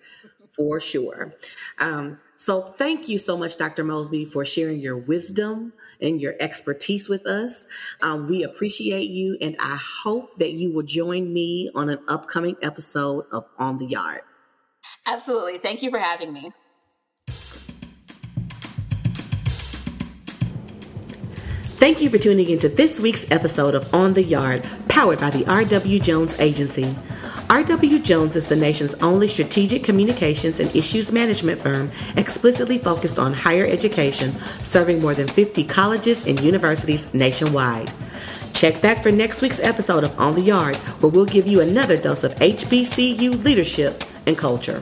for 0.55 0.79
sure. 0.79 1.33
Um, 1.79 2.19
so, 2.37 2.61
thank 2.61 3.07
you 3.07 3.17
so 3.17 3.37
much, 3.37 3.57
Dr. 3.57 3.83
Mosby, 3.83 4.25
for 4.25 4.43
sharing 4.43 4.79
your 4.79 4.97
wisdom 4.97 5.73
and 6.01 6.21
your 6.21 6.35
expertise 6.39 7.07
with 7.07 7.25
us. 7.25 7.65
Um, 8.01 8.27
we 8.27 8.43
appreciate 8.43 9.09
you, 9.09 9.37
and 9.41 9.55
I 9.59 9.77
hope 10.03 10.37
that 10.39 10.51
you 10.51 10.73
will 10.73 10.83
join 10.83 11.33
me 11.33 11.69
on 11.73 11.89
an 11.89 11.99
upcoming 12.07 12.57
episode 12.61 13.25
of 13.31 13.45
On 13.57 13.77
the 13.77 13.85
Yard. 13.85 14.21
Absolutely. 15.05 15.57
Thank 15.57 15.81
you 15.83 15.89
for 15.89 15.99
having 15.99 16.33
me. 16.33 16.51
Thank 21.83 22.01
you 22.01 22.09
for 22.09 22.17
tuning 22.17 22.49
into 22.49 22.69
this 22.69 23.01
week's 23.01 23.29
episode 23.29 23.75
of 23.75 23.93
On 23.93 24.13
the 24.13 24.23
Yard, 24.23 24.65
powered 24.87 25.19
by 25.19 25.29
the 25.29 25.45
R.W. 25.47 25.99
Jones 25.99 26.39
Agency. 26.39 26.95
R.W. 27.49 27.99
Jones 27.99 28.35
is 28.35 28.47
the 28.47 28.55
nation's 28.55 28.93
only 28.95 29.27
strategic 29.27 29.83
communications 29.83 30.59
and 30.59 30.73
issues 30.75 31.11
management 31.11 31.59
firm 31.59 31.91
explicitly 32.15 32.77
focused 32.77 33.19
on 33.19 33.33
higher 33.33 33.65
education, 33.65 34.33
serving 34.63 35.01
more 35.01 35.13
than 35.13 35.27
50 35.27 35.63
colleges 35.65 36.25
and 36.25 36.39
universities 36.39 37.13
nationwide. 37.13 37.91
Check 38.53 38.81
back 38.81 39.03
for 39.03 39.11
next 39.11 39.41
week's 39.41 39.59
episode 39.59 40.03
of 40.03 40.17
On 40.19 40.35
the 40.35 40.41
Yard, 40.41 40.75
where 40.75 41.11
we'll 41.11 41.25
give 41.25 41.47
you 41.47 41.59
another 41.61 41.97
dose 41.97 42.23
of 42.23 42.33
HBCU 42.35 43.43
leadership 43.43 44.03
and 44.25 44.37
culture. 44.37 44.81